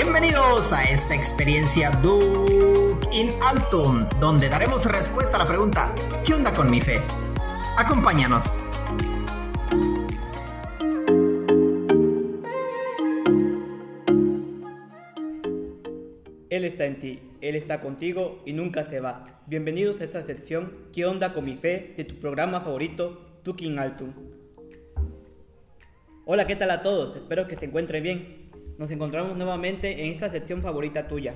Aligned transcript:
Bienvenidos 0.00 0.72
a 0.72 0.84
esta 0.84 1.16
experiencia 1.16 1.90
Duke 1.90 3.08
in 3.10 3.32
Altum, 3.42 4.08
donde 4.20 4.48
daremos 4.48 4.86
respuesta 4.86 5.34
a 5.34 5.40
la 5.40 5.44
pregunta 5.44 5.92
¿qué 6.24 6.34
onda 6.34 6.54
con 6.54 6.70
mi 6.70 6.80
fe? 6.80 7.00
Acompáñanos. 7.76 8.54
Él 16.48 16.64
está 16.64 16.84
en 16.84 17.00
ti, 17.00 17.20
Él 17.40 17.56
está 17.56 17.80
contigo 17.80 18.40
y 18.46 18.52
nunca 18.52 18.84
se 18.84 19.00
va. 19.00 19.24
Bienvenidos 19.48 20.00
a 20.00 20.04
esta 20.04 20.22
sección 20.22 20.74
¿Qué 20.92 21.06
onda 21.06 21.32
con 21.32 21.44
mi 21.44 21.56
fe? 21.56 21.94
de 21.96 22.04
tu 22.04 22.20
programa 22.20 22.60
favorito, 22.60 23.40
Tuking 23.42 23.80
Altum. 23.80 24.12
Hola, 26.24 26.46
¿qué 26.46 26.54
tal 26.54 26.70
a 26.70 26.82
todos? 26.82 27.16
Espero 27.16 27.48
que 27.48 27.56
se 27.56 27.64
encuentren 27.64 28.04
bien. 28.04 28.47
Nos 28.78 28.92
encontramos 28.92 29.36
nuevamente 29.36 30.04
en 30.04 30.12
esta 30.12 30.30
sección 30.30 30.62
favorita 30.62 31.08
tuya. 31.08 31.34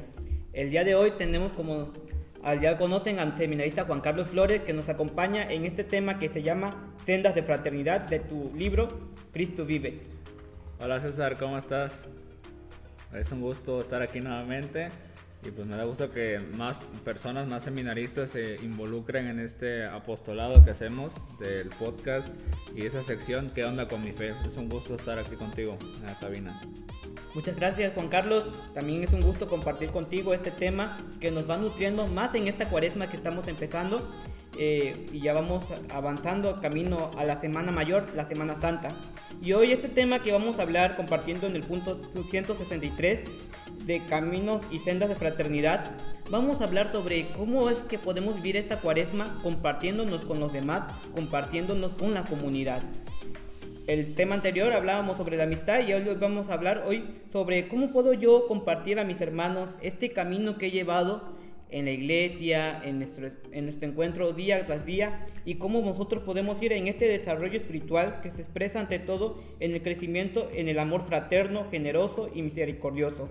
El 0.52 0.70
día 0.70 0.84
de 0.84 0.94
hoy 0.94 1.10
tenemos 1.18 1.52
como 1.52 1.92
al 2.40 2.60
ya 2.60 2.78
conocen 2.78 3.18
al 3.18 3.36
seminarista 3.36 3.82
Juan 3.82 4.00
Carlos 4.00 4.28
Flores 4.28 4.62
que 4.62 4.72
nos 4.72 4.88
acompaña 4.88 5.50
en 5.50 5.64
este 5.64 5.82
tema 5.82 6.20
que 6.20 6.28
se 6.28 6.44
llama 6.44 6.94
Sendas 7.04 7.34
de 7.34 7.42
Fraternidad 7.42 8.02
de 8.02 8.20
tu 8.20 8.52
libro 8.54 9.10
Cristo 9.32 9.66
Vive. 9.66 10.02
Hola 10.78 11.00
César, 11.00 11.36
¿cómo 11.36 11.58
estás? 11.58 12.06
Es 13.12 13.32
un 13.32 13.40
gusto 13.40 13.80
estar 13.80 14.02
aquí 14.02 14.20
nuevamente 14.20 14.90
y 15.44 15.50
pues 15.50 15.66
me 15.66 15.76
da 15.76 15.84
gusto 15.84 16.10
que 16.12 16.38
más 16.38 16.78
personas, 17.04 17.48
más 17.48 17.64
seminaristas 17.64 18.30
se 18.30 18.56
involucren 18.62 19.26
en 19.26 19.40
este 19.40 19.84
apostolado 19.86 20.64
que 20.64 20.70
hacemos 20.70 21.14
del 21.40 21.68
podcast 21.70 22.38
y 22.76 22.86
esa 22.86 23.02
sección 23.02 23.50
¿Qué 23.54 23.64
onda 23.64 23.88
con 23.88 24.02
mi 24.02 24.12
fe? 24.12 24.34
Es 24.46 24.56
un 24.56 24.68
gusto 24.68 24.94
estar 24.94 25.18
aquí 25.18 25.34
contigo 25.34 25.76
en 25.98 26.06
la 26.06 26.18
cabina. 26.18 26.60
Muchas 27.34 27.56
gracias 27.56 27.92
Juan 27.94 28.08
Carlos, 28.08 28.54
también 28.74 29.02
es 29.02 29.12
un 29.12 29.22
gusto 29.22 29.48
compartir 29.48 29.90
contigo 29.90 30.32
este 30.32 30.50
tema 30.50 30.98
que 31.20 31.30
nos 31.30 31.48
va 31.48 31.56
nutriendo 31.56 32.06
más 32.06 32.34
en 32.34 32.46
esta 32.46 32.68
cuaresma 32.68 33.08
que 33.08 33.16
estamos 33.16 33.48
empezando 33.48 34.08
eh, 34.58 35.08
y 35.12 35.20
ya 35.20 35.32
vamos 35.32 35.68
avanzando 35.90 36.60
camino 36.60 37.10
a 37.16 37.24
la 37.24 37.40
Semana 37.40 37.72
Mayor, 37.72 38.06
la 38.14 38.26
Semana 38.26 38.60
Santa. 38.60 38.88
Y 39.40 39.54
hoy 39.54 39.72
este 39.72 39.88
tema 39.88 40.22
que 40.22 40.30
vamos 40.30 40.58
a 40.58 40.62
hablar 40.62 40.94
compartiendo 40.94 41.46
en 41.46 41.56
el 41.56 41.62
punto 41.62 41.96
163 41.96 43.24
de 43.86 44.00
caminos 44.00 44.62
y 44.70 44.78
sendas 44.78 45.08
de 45.08 45.14
fraternidad, 45.16 45.92
vamos 46.30 46.60
a 46.60 46.64
hablar 46.64 46.90
sobre 46.90 47.26
cómo 47.28 47.70
es 47.70 47.78
que 47.78 47.98
podemos 47.98 48.36
vivir 48.36 48.56
esta 48.56 48.80
cuaresma 48.80 49.38
compartiéndonos 49.42 50.24
con 50.24 50.40
los 50.40 50.52
demás, 50.52 50.82
compartiéndonos 51.14 51.94
con 51.94 52.14
la 52.14 52.24
comunidad 52.24 52.82
el 53.86 54.14
tema 54.14 54.36
anterior 54.36 54.72
hablábamos 54.72 55.16
sobre 55.16 55.36
la 55.36 55.44
amistad 55.44 55.86
y 55.86 55.92
hoy 55.92 56.04
vamos 56.18 56.48
a 56.48 56.54
hablar 56.54 56.84
hoy 56.86 57.04
sobre 57.26 57.66
cómo 57.66 57.90
puedo 57.90 58.12
yo 58.12 58.46
compartir 58.46 58.98
a 59.00 59.04
mis 59.04 59.20
hermanos 59.20 59.70
este 59.82 60.12
camino 60.12 60.56
que 60.56 60.66
he 60.66 60.70
llevado 60.70 61.36
en 61.70 61.86
la 61.86 61.90
iglesia, 61.90 62.80
en 62.84 62.98
nuestro, 62.98 63.28
en 63.50 63.64
nuestro 63.64 63.88
encuentro 63.88 64.32
día 64.32 64.64
tras 64.66 64.86
día 64.86 65.26
y 65.44 65.56
cómo 65.56 65.80
nosotros 65.80 66.22
podemos 66.22 66.62
ir 66.62 66.72
en 66.72 66.86
este 66.86 67.08
desarrollo 67.08 67.56
espiritual 67.56 68.20
que 68.22 68.30
se 68.30 68.42
expresa 68.42 68.78
ante 68.78 68.98
todo 68.98 69.42
en 69.58 69.72
el 69.72 69.82
crecimiento, 69.82 70.48
en 70.54 70.68
el 70.68 70.78
amor 70.78 71.04
fraterno, 71.04 71.66
generoso 71.70 72.30
y 72.32 72.42
misericordioso. 72.42 73.30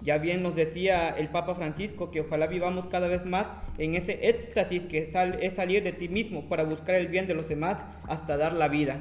Ya 0.00 0.18
bien 0.18 0.42
nos 0.42 0.54
decía 0.54 1.08
el 1.10 1.28
Papa 1.28 1.54
Francisco 1.54 2.10
que 2.10 2.20
ojalá 2.20 2.46
vivamos 2.46 2.86
cada 2.86 3.08
vez 3.08 3.26
más 3.26 3.46
en 3.78 3.94
ese 3.94 4.28
éxtasis 4.28 4.82
que 4.86 4.98
es 4.98 5.54
salir 5.54 5.82
de 5.82 5.92
ti 5.92 6.08
mismo 6.08 6.48
para 6.48 6.64
buscar 6.64 6.94
el 6.94 7.08
bien 7.08 7.26
de 7.26 7.34
los 7.34 7.48
demás 7.48 7.78
hasta 8.06 8.36
dar 8.36 8.52
la 8.52 8.68
vida 8.68 9.00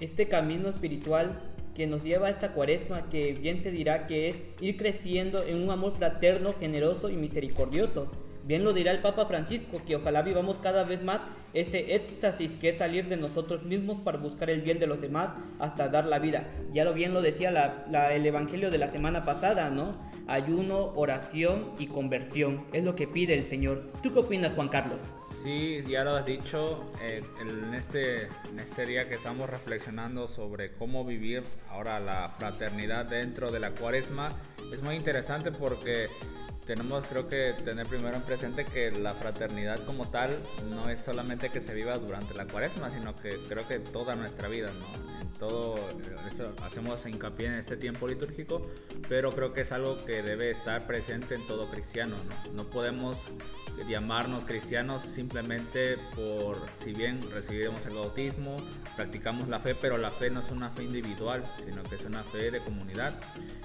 este 0.00 0.28
camino 0.28 0.68
espiritual 0.68 1.40
que 1.74 1.86
nos 1.86 2.02
lleva 2.02 2.28
a 2.28 2.30
esta 2.30 2.52
cuaresma 2.52 3.08
que 3.08 3.32
bien 3.32 3.62
se 3.62 3.70
dirá 3.70 4.06
que 4.06 4.28
es 4.28 4.36
ir 4.60 4.76
creciendo 4.76 5.42
en 5.44 5.62
un 5.62 5.70
amor 5.70 5.96
fraterno, 5.96 6.54
generoso 6.58 7.08
y 7.08 7.16
misericordioso. 7.16 8.10
Bien 8.48 8.64
lo 8.64 8.72
dirá 8.72 8.92
el 8.92 9.00
Papa 9.00 9.26
Francisco, 9.26 9.82
que 9.86 9.96
ojalá 9.96 10.22
vivamos 10.22 10.58
cada 10.58 10.82
vez 10.82 11.02
más 11.02 11.20
ese 11.52 11.94
éxtasis 11.94 12.52
que 12.52 12.70
es 12.70 12.78
salir 12.78 13.06
de 13.06 13.18
nosotros 13.18 13.64
mismos 13.64 14.00
para 14.00 14.16
buscar 14.16 14.48
el 14.48 14.62
bien 14.62 14.78
de 14.78 14.86
los 14.86 15.02
demás 15.02 15.32
hasta 15.58 15.90
dar 15.90 16.06
la 16.06 16.18
vida. 16.18 16.48
Ya 16.72 16.86
lo 16.86 16.94
bien 16.94 17.12
lo 17.12 17.20
decía 17.20 17.50
el 18.10 18.24
Evangelio 18.24 18.70
de 18.70 18.78
la 18.78 18.86
semana 18.86 19.26
pasada, 19.26 19.68
¿no? 19.68 19.98
Ayuno, 20.26 20.94
oración 20.94 21.72
y 21.78 21.88
conversión. 21.88 22.64
Es 22.72 22.84
lo 22.84 22.96
que 22.96 23.06
pide 23.06 23.34
el 23.34 23.50
Señor. 23.50 23.92
¿Tú 24.02 24.14
qué 24.14 24.20
opinas, 24.20 24.54
Juan 24.54 24.70
Carlos? 24.70 25.02
Sí, 25.42 25.84
ya 25.86 26.02
lo 26.02 26.16
has 26.16 26.24
dicho, 26.24 26.90
eh, 27.02 27.22
este, 27.76 28.28
en 28.50 28.60
este 28.60 28.86
día 28.86 29.10
que 29.10 29.16
estamos 29.16 29.50
reflexionando 29.50 30.26
sobre 30.26 30.72
cómo 30.72 31.04
vivir 31.04 31.42
ahora 31.68 32.00
la 32.00 32.28
fraternidad 32.28 33.04
dentro 33.04 33.52
de 33.52 33.60
la 33.60 33.72
cuaresma, 33.72 34.32
es 34.72 34.82
muy 34.82 34.94
interesante 34.94 35.52
porque 35.52 36.08
tenemos 36.68 37.06
creo 37.06 37.26
que 37.28 37.54
tener 37.64 37.86
primero 37.86 38.14
en 38.14 38.20
presente 38.20 38.66
que 38.66 38.90
la 38.90 39.14
fraternidad 39.14 39.82
como 39.86 40.06
tal 40.08 40.36
no 40.68 40.90
es 40.90 41.00
solamente 41.00 41.48
que 41.48 41.62
se 41.62 41.72
viva 41.72 41.96
durante 41.96 42.34
la 42.34 42.46
cuaresma, 42.46 42.90
sino 42.90 43.16
que 43.16 43.38
creo 43.48 43.66
que 43.66 43.78
toda 43.78 44.14
nuestra 44.16 44.48
vida, 44.48 44.68
¿no? 44.78 45.22
En 45.22 45.28
todo 45.38 45.76
eso 46.30 46.52
hacemos 46.62 47.06
hincapié 47.06 47.46
en 47.46 47.54
este 47.54 47.78
tiempo 47.78 48.06
litúrgico, 48.06 48.60
pero 49.08 49.32
creo 49.32 49.50
que 49.54 49.62
es 49.62 49.72
algo 49.72 50.04
que 50.04 50.22
debe 50.22 50.50
estar 50.50 50.86
presente 50.86 51.36
en 51.36 51.46
todo 51.46 51.70
cristiano, 51.70 52.16
¿no? 52.28 52.52
No 52.52 52.68
podemos 52.68 53.16
llamarnos 53.88 54.44
cristianos 54.44 55.04
simplemente 55.04 55.96
por, 56.14 56.60
si 56.84 56.92
bien 56.92 57.20
recibimos 57.32 57.80
el 57.86 57.94
bautismo, 57.94 58.58
practicamos 58.94 59.48
la 59.48 59.60
fe, 59.60 59.74
pero 59.74 59.96
la 59.96 60.10
fe 60.10 60.28
no 60.28 60.40
es 60.40 60.50
una 60.50 60.68
fe 60.68 60.84
individual, 60.84 61.44
sino 61.64 61.82
que 61.84 61.94
es 61.94 62.04
una 62.04 62.22
fe 62.24 62.50
de 62.50 62.60
comunidad. 62.60 63.14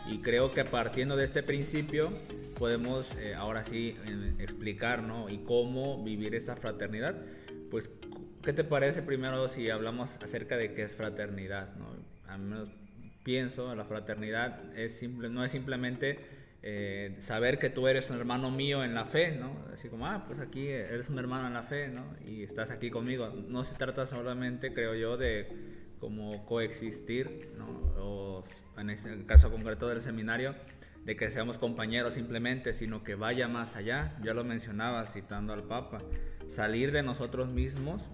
Y 0.08 0.20
creo 0.20 0.52
que 0.52 0.64
partiendo 0.64 1.18
de 1.18 1.26
este 1.26 1.44
principio 1.44 2.14
podemos 2.54 3.16
eh, 3.18 3.36
ahora 3.36 3.64
sí 3.64 3.96
explicar, 4.40 5.04
¿no? 5.04 5.30
Y 5.30 5.40
cómo 5.40 6.04
vivir 6.04 6.36
esa 6.36 6.56
fraternidad. 6.56 7.16
Pues, 7.70 7.90
¿qué 8.44 8.54
te 8.54 8.64
parece 8.64 9.02
primero 9.02 9.48
si 9.48 9.70
hablamos 9.70 10.18
acerca 10.24 10.58
de 10.58 10.74
qué 10.74 10.84
es 10.84 10.94
fraternidad? 10.94 11.76
¿no? 11.76 11.88
Al 12.28 12.40
menos 12.40 12.70
pienso, 13.24 13.74
la 13.76 13.86
fraternidad 13.86 14.78
es 14.78 14.96
simple, 14.98 15.30
no 15.30 15.44
es 15.44 15.52
simplemente 15.52 16.20
eh, 16.62 17.16
saber 17.20 17.58
que 17.58 17.70
tú 17.70 17.88
eres 17.88 18.10
un 18.10 18.18
hermano 18.18 18.52
mío 18.52 18.84
en 18.84 18.94
la 18.94 19.06
fe, 19.06 19.32
¿no? 19.32 19.66
Así 19.74 19.90
como, 19.90 20.08
ah, 20.08 20.24
pues 20.26 20.40
aquí 20.40 20.68
eres 20.68 21.10
un 21.10 21.20
hermano 21.20 21.48
en 21.48 21.54
la 21.54 21.64
fe, 21.64 21.90
¿no? 21.90 22.06
Y 22.26 22.44
estás 22.44 22.72
aquí 22.72 22.90
conmigo. 22.90 23.34
No 23.48 23.64
se 23.64 23.76
trata 23.76 24.06
solamente, 24.06 24.74
creo 24.74 24.96
yo, 24.96 25.18
de 25.18 25.48
como 26.00 26.46
coexistir, 26.46 27.52
¿no? 27.58 27.66
O 27.98 28.44
en 28.78 28.90
este 28.90 29.26
caso 29.26 29.52
concreto 29.52 29.88
del 29.88 30.02
seminario, 30.02 30.56
de 31.06 31.16
que 31.16 31.30
seamos 31.32 31.58
compañeros 31.58 32.14
simplemente, 32.14 32.74
sino 32.74 33.04
que 33.04 33.16
vaya 33.16 33.48
más 33.48 33.76
allá. 33.76 34.16
Ya 34.22 34.34
lo 34.34 34.44
mencionaba 34.44 35.06
citando 35.06 35.54
al 35.54 35.64
Papa, 35.64 36.00
salir 36.48 36.92
de 36.92 37.04
nosotros 37.04 37.50
mismos 37.50 38.10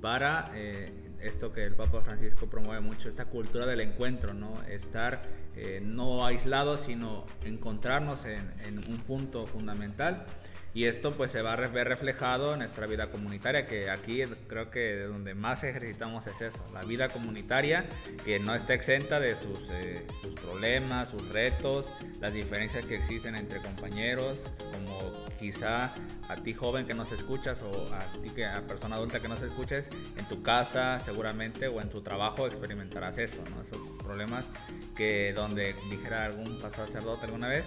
para 0.00 0.50
eh, 0.54 0.92
esto 1.20 1.52
que 1.52 1.64
el 1.64 1.74
Papa 1.74 2.02
Francisco 2.02 2.46
promueve 2.46 2.80
mucho, 2.80 3.08
esta 3.08 3.26
cultura 3.26 3.66
del 3.66 3.80
encuentro, 3.80 4.34
¿no? 4.34 4.62
Estar 4.64 5.22
eh, 5.56 5.80
no 5.82 6.26
aislados, 6.26 6.82
sino 6.82 7.24
encontrarnos 7.44 8.26
en, 8.26 8.52
en, 8.64 8.78
un 8.78 8.98
punto 8.98 9.46
fundamental. 9.46 10.26
Y 10.76 10.84
esto 10.84 11.12
pues 11.12 11.30
se 11.30 11.40
va 11.40 11.54
a 11.54 11.56
ver 11.56 11.88
reflejado 11.88 12.52
en 12.52 12.58
nuestra 12.58 12.86
vida 12.86 13.08
comunitaria, 13.10 13.66
que 13.66 13.88
aquí 13.88 14.20
creo 14.46 14.70
que 14.70 14.80
de 14.80 15.06
donde 15.06 15.34
más 15.34 15.64
ejercitamos 15.64 16.26
es 16.26 16.42
eso, 16.42 16.62
la 16.74 16.82
vida 16.82 17.08
comunitaria, 17.08 17.86
que 18.26 18.38
no 18.38 18.54
está 18.54 18.74
exenta 18.74 19.18
de 19.18 19.36
sus, 19.36 19.70
eh, 19.70 20.06
sus 20.20 20.34
problemas, 20.34 21.08
sus 21.08 21.26
retos, 21.30 21.90
las 22.20 22.34
diferencias 22.34 22.84
que 22.84 22.94
existen 22.94 23.36
entre 23.36 23.62
compañeros, 23.62 24.50
como 24.70 24.98
quizá 25.38 25.94
a 26.28 26.36
ti 26.36 26.52
joven 26.52 26.86
que 26.86 26.92
nos 26.92 27.10
escuchas 27.10 27.62
o 27.62 27.94
a 27.94 28.00
ti 28.22 28.28
que 28.28 28.44
a 28.44 28.60
persona 28.66 28.96
adulta 28.96 29.20
que 29.20 29.28
nos 29.28 29.40
escuches, 29.40 29.88
en 30.18 30.28
tu 30.28 30.42
casa 30.42 31.00
seguramente 31.00 31.68
o 31.68 31.80
en 31.80 31.88
tu 31.88 32.02
trabajo 32.02 32.46
experimentarás 32.46 33.16
eso, 33.16 33.42
¿no? 33.54 33.62
esos 33.62 33.80
problemas 34.02 34.46
que 34.94 35.32
donde 35.32 35.74
dijera 35.88 36.26
algún 36.26 36.60
sacerdote 36.60 37.24
alguna 37.24 37.48
vez, 37.48 37.66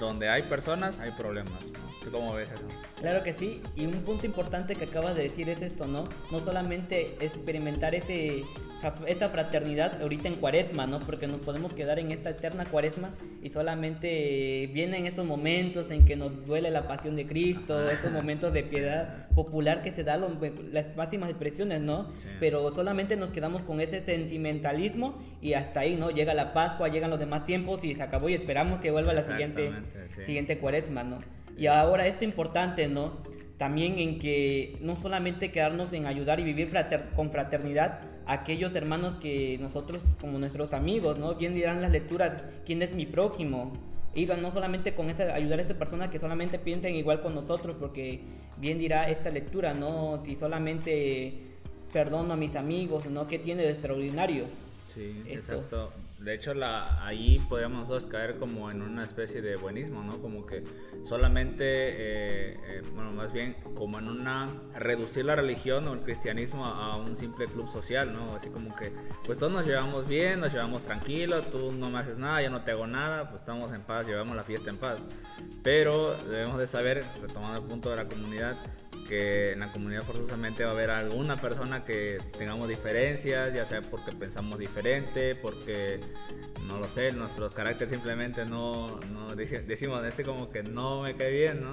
donde 0.00 0.28
hay 0.28 0.42
personas 0.42 0.98
hay 0.98 1.12
problemas. 1.12 1.60
¿Tú 2.02 2.10
cómo 2.10 2.34
Claro 3.00 3.22
que 3.22 3.32
sí, 3.32 3.62
y 3.76 3.86
un 3.86 4.02
punto 4.02 4.26
importante 4.26 4.74
que 4.74 4.84
acabas 4.84 5.16
de 5.16 5.24
decir 5.24 5.48
es 5.48 5.62
esto, 5.62 5.86
¿no? 5.86 6.08
No 6.30 6.40
solamente 6.40 7.16
experimentar 7.20 7.94
ese 7.94 8.44
esa 9.06 9.28
fraternidad 9.28 10.00
ahorita 10.00 10.28
en 10.28 10.36
cuaresma, 10.36 10.86
¿no? 10.86 11.00
Porque 11.00 11.26
nos 11.26 11.40
podemos 11.40 11.74
quedar 11.74 11.98
en 11.98 12.12
esta 12.12 12.30
eterna 12.30 12.64
cuaresma 12.64 13.10
y 13.42 13.50
solamente 13.50 14.70
vienen 14.72 15.06
estos 15.06 15.26
momentos 15.26 15.90
en 15.90 16.04
que 16.04 16.16
nos 16.16 16.46
duele 16.46 16.70
la 16.70 16.88
pasión 16.88 17.16
de 17.16 17.26
Cristo, 17.26 17.90
estos 17.90 18.10
momentos 18.10 18.52
de 18.52 18.62
piedad 18.62 19.28
popular 19.34 19.82
que 19.82 19.90
se 19.90 20.04
da 20.04 20.16
las 20.16 20.96
máximas 20.96 21.30
expresiones, 21.30 21.80
¿no? 21.80 22.10
Pero 22.38 22.70
solamente 22.70 23.16
nos 23.16 23.30
quedamos 23.30 23.62
con 23.62 23.80
ese 23.80 24.00
sentimentalismo 24.00 25.22
y 25.42 25.54
hasta 25.54 25.80
ahí, 25.80 25.96
¿no? 25.96 26.10
Llega 26.10 26.32
la 26.34 26.52
Pascua, 26.54 26.88
llegan 26.88 27.10
los 27.10 27.18
demás 27.18 27.44
tiempos 27.44 27.84
y 27.84 27.94
se 27.94 28.02
acabó 28.02 28.28
y 28.28 28.34
esperamos 28.34 28.80
que 28.80 28.90
vuelva 28.90 29.12
la 29.12 29.22
siguiente, 29.22 29.72
siguiente 30.24 30.58
cuaresma, 30.58 31.04
¿no? 31.04 31.18
Y 31.56 31.66
ahora 31.66 32.06
esto 32.06 32.24
importante, 32.24 32.88
¿no? 32.88 33.18
También 33.58 33.98
en 33.98 34.18
que 34.18 34.78
no 34.80 34.96
solamente 34.96 35.52
quedarnos 35.52 35.92
en 35.92 36.06
ayudar 36.06 36.40
y 36.40 36.44
vivir 36.44 36.72
con 37.14 37.30
fraternidad, 37.30 38.00
aquellos 38.26 38.74
hermanos 38.74 39.16
que 39.16 39.58
nosotros 39.60 40.16
como 40.20 40.38
nuestros 40.38 40.72
amigos, 40.72 41.18
¿no? 41.18 41.34
Bien 41.34 41.52
dirán 41.52 41.82
las 41.82 41.90
lecturas, 41.90 42.42
¿quién 42.64 42.80
es 42.80 42.94
mi 42.94 43.04
prójimo? 43.04 43.72
Iban 44.14 44.40
no 44.40 44.50
solamente 44.50 44.94
con 44.94 45.10
esa, 45.10 45.34
ayudar 45.34 45.58
a 45.58 45.62
esta 45.62 45.74
persona 45.74 46.10
que 46.10 46.18
solamente 46.18 46.58
piensen 46.58 46.94
igual 46.94 47.20
con 47.20 47.34
nosotros, 47.34 47.76
porque 47.78 48.22
bien 48.56 48.78
dirá 48.78 49.10
esta 49.10 49.30
lectura, 49.30 49.74
¿no? 49.74 50.18
Si 50.18 50.34
solamente 50.34 51.34
perdono 51.92 52.32
a 52.32 52.36
mis 52.36 52.56
amigos, 52.56 53.06
¿no? 53.06 53.28
¿Qué 53.28 53.38
tiene 53.38 53.62
de 53.62 53.72
extraordinario? 53.72 54.46
Sí, 54.94 55.22
exacto 55.26 55.90
de 56.20 56.34
hecho, 56.34 56.52
la, 56.52 57.04
ahí 57.06 57.38
podríamos 57.48 57.88
nosotros 57.88 58.04
caer 58.04 58.36
como 58.36 58.70
en 58.70 58.82
una 58.82 59.04
especie 59.04 59.40
de 59.40 59.56
buenismo, 59.56 60.02
¿no? 60.02 60.20
Como 60.20 60.44
que 60.44 60.62
solamente, 61.02 61.64
eh, 61.64 62.60
eh, 62.62 62.82
bueno, 62.94 63.10
más 63.12 63.32
bien 63.32 63.56
como 63.74 63.98
en 63.98 64.08
una, 64.08 64.48
reducir 64.74 65.24
la 65.24 65.34
religión 65.34 65.88
o 65.88 65.94
el 65.94 66.00
cristianismo 66.00 66.66
a, 66.66 66.96
un 66.96 67.16
simple 67.16 67.46
club 67.46 67.70
social, 67.70 68.12
¿no? 68.12 68.34
Así 68.34 68.50
como 68.50 68.76
que, 68.76 68.92
pues 69.24 69.38
todos 69.38 69.50
nos 69.50 69.66
llevamos 69.66 70.06
bien, 70.06 70.40
nos 70.40 70.52
llevamos 70.52 70.82
tranquilos, 70.82 71.50
tú 71.50 71.72
no 71.72 71.88
me 71.88 72.00
haces 72.00 72.18
nada, 72.18 72.42
yo 72.42 72.50
no 72.50 72.62
te 72.62 72.72
hago 72.72 72.86
nada, 72.86 73.30
pues 73.30 73.40
estamos 73.40 73.72
en 73.72 73.80
paz, 73.80 74.06
llevamos 74.06 74.36
la 74.36 74.42
fiesta 74.42 74.68
en 74.68 74.76
paz. 74.76 75.00
Pero 75.62 76.14
debemos 76.28 76.58
de 76.58 76.66
saber, 76.66 77.02
retomando 77.22 77.62
el 77.62 77.66
punto 77.66 77.88
de 77.88 77.96
la 77.96 78.04
comunidad, 78.04 78.56
que 79.10 79.50
en 79.52 79.58
la 79.58 79.66
comunidad 79.72 80.04
forzosamente 80.04 80.62
va 80.62 80.70
a 80.70 80.72
haber 80.72 80.90
alguna 80.90 81.34
persona 81.36 81.84
que 81.84 82.18
tengamos 82.38 82.68
diferencias, 82.68 83.52
ya 83.52 83.66
sea 83.66 83.82
porque 83.82 84.12
pensamos 84.12 84.56
diferente, 84.56 85.34
porque 85.34 85.98
no 86.68 86.78
lo 86.78 86.84
sé, 86.84 87.10
nuestros 87.10 87.52
caracteres 87.52 87.90
simplemente 87.90 88.44
no, 88.44 89.00
no 89.12 89.34
decimos, 89.34 90.04
este 90.04 90.22
como 90.22 90.48
que 90.48 90.62
no 90.62 91.02
me 91.02 91.14
cae 91.14 91.32
bien, 91.32 91.60
¿no? 91.60 91.72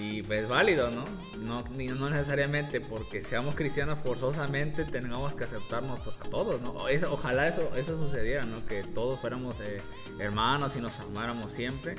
Y 0.00 0.22
pues 0.22 0.42
es 0.42 0.48
válido, 0.48 0.88
¿no? 0.92 1.02
No, 1.40 1.64
no 1.64 2.10
necesariamente 2.10 2.80
porque 2.80 3.22
seamos 3.22 3.56
cristianos 3.56 3.98
forzosamente 4.04 4.84
tengamos 4.84 5.34
que 5.34 5.44
aceptarnos 5.44 6.06
a 6.06 6.30
todos, 6.30 6.60
¿no? 6.60 6.76
ojalá 7.10 7.48
eso, 7.48 7.72
eso 7.74 8.00
sucediera, 8.00 8.44
¿no? 8.44 8.64
Que 8.66 8.84
todos 8.84 9.18
fuéramos 9.18 9.56
eh, 9.64 9.78
hermanos 10.20 10.76
y 10.76 10.80
nos 10.80 11.00
amáramos 11.00 11.50
siempre. 11.50 11.96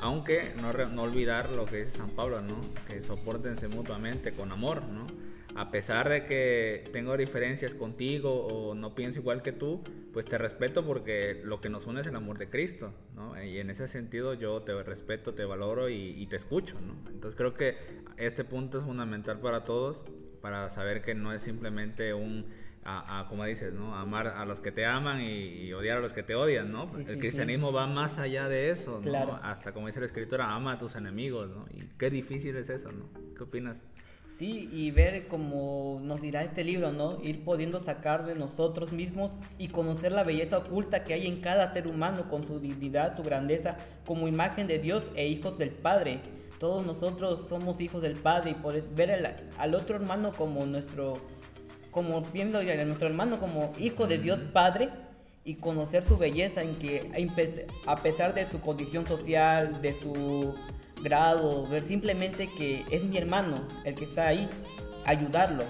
Aunque 0.00 0.54
no, 0.60 1.02
olvidar 1.02 1.50
lo 1.50 1.64
que 1.64 1.84
dice 1.84 1.98
San 1.98 2.10
Pablo, 2.10 2.40
¿no? 2.40 2.60
Que 2.88 3.02
soportense 3.02 3.68
mutuamente 3.68 4.32
con 4.32 4.50
amor, 4.52 4.82
¿no? 4.84 5.06
a 5.54 5.70
pesar 5.70 6.08
de 6.08 6.26
que 6.26 6.84
tengo 6.92 7.16
diferencias 7.16 7.74
contigo 7.74 8.46
o 8.46 8.74
no 8.74 8.94
pienso 8.94 9.18
igual 9.18 9.42
que 9.42 9.52
tú, 9.52 9.82
pues 10.12 10.26
te 10.26 10.38
respeto 10.38 10.84
porque 10.84 11.40
lo 11.44 11.60
que 11.60 11.68
nos 11.68 11.86
une 11.86 12.00
es 12.00 12.06
el 12.06 12.16
amor 12.16 12.38
de 12.38 12.48
Cristo, 12.48 12.92
¿no? 13.14 13.42
Y 13.42 13.58
en 13.58 13.70
ese 13.70 13.88
sentido 13.88 14.34
yo 14.34 14.62
te 14.62 14.80
respeto, 14.82 15.34
te 15.34 15.44
valoro 15.44 15.88
y, 15.88 16.26
te 16.26 16.36
escucho, 16.36 16.80
¿no? 16.80 16.94
Entonces 17.10 17.36
creo 17.36 17.54
que 17.54 17.76
este 18.16 18.44
punto 18.44 18.78
es 18.78 18.84
fundamental 18.84 19.40
para 19.40 19.64
todos, 19.64 20.02
para 20.40 20.70
saber 20.70 21.02
que 21.02 21.14
no 21.14 21.32
es 21.32 21.42
simplemente 21.42 22.14
un, 22.14 22.46
a, 22.84 23.26
como 23.28 23.44
dices, 23.44 23.72
¿no? 23.72 23.94
Amar 23.94 24.28
a 24.28 24.44
los 24.44 24.60
que 24.60 24.72
te 24.72 24.86
aman 24.86 25.20
y, 25.20 25.72
odiar 25.72 25.98
a 25.98 26.00
los 26.00 26.12
que 26.12 26.22
te 26.22 26.34
odian, 26.34 26.72
¿no? 26.72 26.86
el 26.96 27.18
cristianismo 27.18 27.72
va 27.72 27.86
más 27.86 28.18
allá 28.18 28.48
de 28.48 28.70
eso, 28.70 29.00
¿no? 29.04 29.38
Hasta 29.42 29.72
como 29.72 29.86
dice 29.86 30.00
la 30.00 30.06
escritura, 30.06 30.54
ama 30.54 30.72
a 30.72 30.78
tus 30.78 30.94
enemigos, 30.94 31.48
¿no? 31.50 31.66
Y 31.72 31.84
qué 31.98 32.10
difícil 32.10 32.56
es 32.56 32.70
eso, 32.70 32.90
¿no? 32.90 33.08
¿Qué 33.36 33.44
opinas? 33.44 33.82
Sí, 34.40 34.70
y 34.72 34.90
ver 34.90 35.28
como 35.28 36.00
nos 36.02 36.22
dirá 36.22 36.40
este 36.40 36.64
libro, 36.64 36.92
¿no? 36.92 37.22
Ir 37.22 37.44
pudiendo 37.44 37.78
sacar 37.78 38.24
de 38.24 38.34
nosotros 38.34 38.90
mismos 38.90 39.36
y 39.58 39.68
conocer 39.68 40.12
la 40.12 40.24
belleza 40.24 40.56
oculta 40.56 41.04
que 41.04 41.12
hay 41.12 41.26
en 41.26 41.42
cada 41.42 41.74
ser 41.74 41.86
humano 41.86 42.26
con 42.30 42.46
su 42.46 42.58
dignidad, 42.58 43.14
su 43.14 43.22
grandeza, 43.22 43.76
como 44.06 44.28
imagen 44.28 44.66
de 44.66 44.78
Dios 44.78 45.10
e 45.14 45.28
hijos 45.28 45.58
del 45.58 45.68
Padre. 45.68 46.22
Todos 46.58 46.86
nosotros 46.86 47.50
somos 47.50 47.82
hijos 47.82 48.00
del 48.00 48.16
Padre 48.16 48.52
y 48.52 48.54
poder 48.54 48.84
ver 48.94 49.38
al, 49.58 49.74
otro 49.74 49.96
hermano 49.96 50.32
como 50.32 50.64
nuestro, 50.64 51.18
como 51.90 52.22
viendo 52.22 52.58
a 52.58 52.84
nuestro 52.84 53.08
hermano 53.08 53.40
como 53.40 53.72
hijo 53.78 54.06
de 54.06 54.18
Dios 54.18 54.42
Padre 54.52 54.90
y 55.44 55.54
conocer 55.54 56.04
su 56.04 56.18
belleza 56.18 56.62
en 56.62 56.76
que 56.76 57.10
a 57.86 57.96
pesar 57.96 58.34
de 58.34 58.46
su 58.46 58.60
condición 58.60 59.06
social, 59.06 59.80
de 59.80 59.92
su 59.92 60.54
grado, 61.02 61.66
ver 61.66 61.84
simplemente 61.84 62.48
que 62.48 62.84
es 62.90 63.04
mi 63.04 63.16
hermano 63.16 63.66
el 63.84 63.94
que 63.94 64.04
está 64.04 64.28
ahí, 64.28 64.48
ayudarlo, 65.06 65.64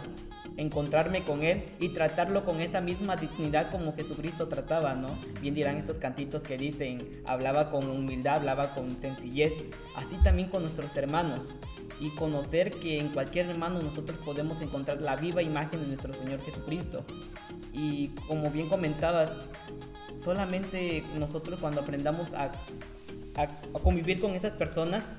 encontrarme 0.56 1.22
con 1.22 1.42
él 1.42 1.64
y 1.78 1.90
tratarlo 1.90 2.44
con 2.44 2.60
esa 2.60 2.80
misma 2.80 3.16
dignidad 3.16 3.70
como 3.70 3.94
Jesucristo 3.94 4.48
trataba, 4.48 4.94
¿no? 4.94 5.08
Bien 5.40 5.54
dirán 5.54 5.76
estos 5.76 5.98
cantitos 5.98 6.42
que 6.42 6.58
dicen, 6.58 7.22
hablaba 7.24 7.70
con 7.70 7.88
humildad, 7.88 8.38
hablaba 8.38 8.74
con 8.74 9.00
sencillez, 9.00 9.54
así 9.94 10.16
también 10.24 10.48
con 10.48 10.62
nuestros 10.62 10.94
hermanos 10.96 11.54
y 12.00 12.10
conocer 12.10 12.70
que 12.70 12.98
en 12.98 13.08
cualquier 13.08 13.50
hermano 13.50 13.80
nosotros 13.80 14.18
podemos 14.24 14.60
encontrar 14.62 15.00
la 15.00 15.16
viva 15.16 15.42
imagen 15.42 15.80
de 15.80 15.86
nuestro 15.86 16.14
Señor 16.14 16.40
Jesucristo. 16.42 17.04
Y 17.72 18.08
como 18.26 18.50
bien 18.50 18.68
comentabas, 18.68 19.30
solamente 20.20 21.04
nosotros 21.18 21.60
cuando 21.60 21.82
aprendamos 21.82 22.32
a 22.34 22.50
a, 23.36 23.48
convivir 23.78 24.20
con 24.20 24.32
esas 24.32 24.52
personas, 24.52 25.16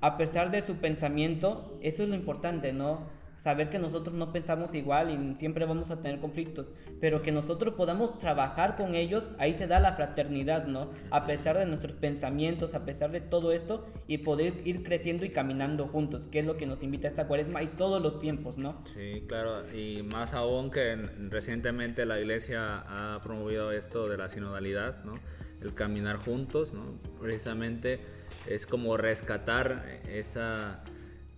a 0.00 0.16
pesar 0.16 0.50
de 0.50 0.62
su 0.62 0.76
pensamiento, 0.76 1.78
eso 1.80 2.02
es 2.02 2.08
lo 2.08 2.14
importante, 2.14 2.72
¿no? 2.72 3.00
Saber 3.46 3.70
que 3.70 3.78
nosotros 3.78 4.12
no 4.16 4.32
pensamos 4.32 4.74
igual 4.74 5.08
y 5.08 5.36
siempre 5.36 5.66
vamos 5.66 5.92
a 5.92 6.00
tener 6.00 6.18
conflictos, 6.18 6.72
pero 7.00 7.22
que 7.22 7.30
nosotros 7.30 7.74
podamos 7.74 8.18
trabajar 8.18 8.74
con 8.74 8.96
ellos, 8.96 9.30
ahí 9.38 9.54
se 9.54 9.68
da 9.68 9.78
la 9.78 9.92
fraternidad, 9.92 10.66
¿no? 10.66 10.90
A 11.12 11.26
pesar 11.26 11.56
de 11.56 11.64
nuestros 11.64 11.92
pensamientos, 11.92 12.74
a 12.74 12.84
pesar 12.84 13.12
de 13.12 13.20
todo 13.20 13.52
esto, 13.52 13.86
y 14.08 14.18
poder 14.18 14.66
ir 14.66 14.82
creciendo 14.82 15.24
y 15.24 15.30
caminando 15.30 15.86
juntos, 15.86 16.26
que 16.26 16.40
es 16.40 16.44
lo 16.44 16.56
que 16.56 16.66
nos 16.66 16.82
invita 16.82 17.06
a 17.06 17.10
esta 17.10 17.28
cuaresma 17.28 17.62
y 17.62 17.68
todos 17.68 18.02
los 18.02 18.18
tiempos, 18.18 18.58
¿no? 18.58 18.82
Sí, 18.92 19.22
claro, 19.28 19.62
y 19.72 20.02
más 20.02 20.34
aún 20.34 20.72
que 20.72 20.96
recientemente 21.30 22.04
la 22.04 22.18
iglesia 22.18 22.82
ha 22.88 23.20
promovido 23.22 23.70
esto 23.70 24.08
de 24.08 24.16
la 24.18 24.28
sinodalidad, 24.28 25.04
¿no? 25.04 25.12
el 25.62 25.74
caminar 25.74 26.16
juntos, 26.16 26.74
¿no? 26.74 26.98
Precisamente 27.20 28.00
es 28.46 28.66
como 28.66 28.96
rescatar 28.96 30.00
esa, 30.08 30.82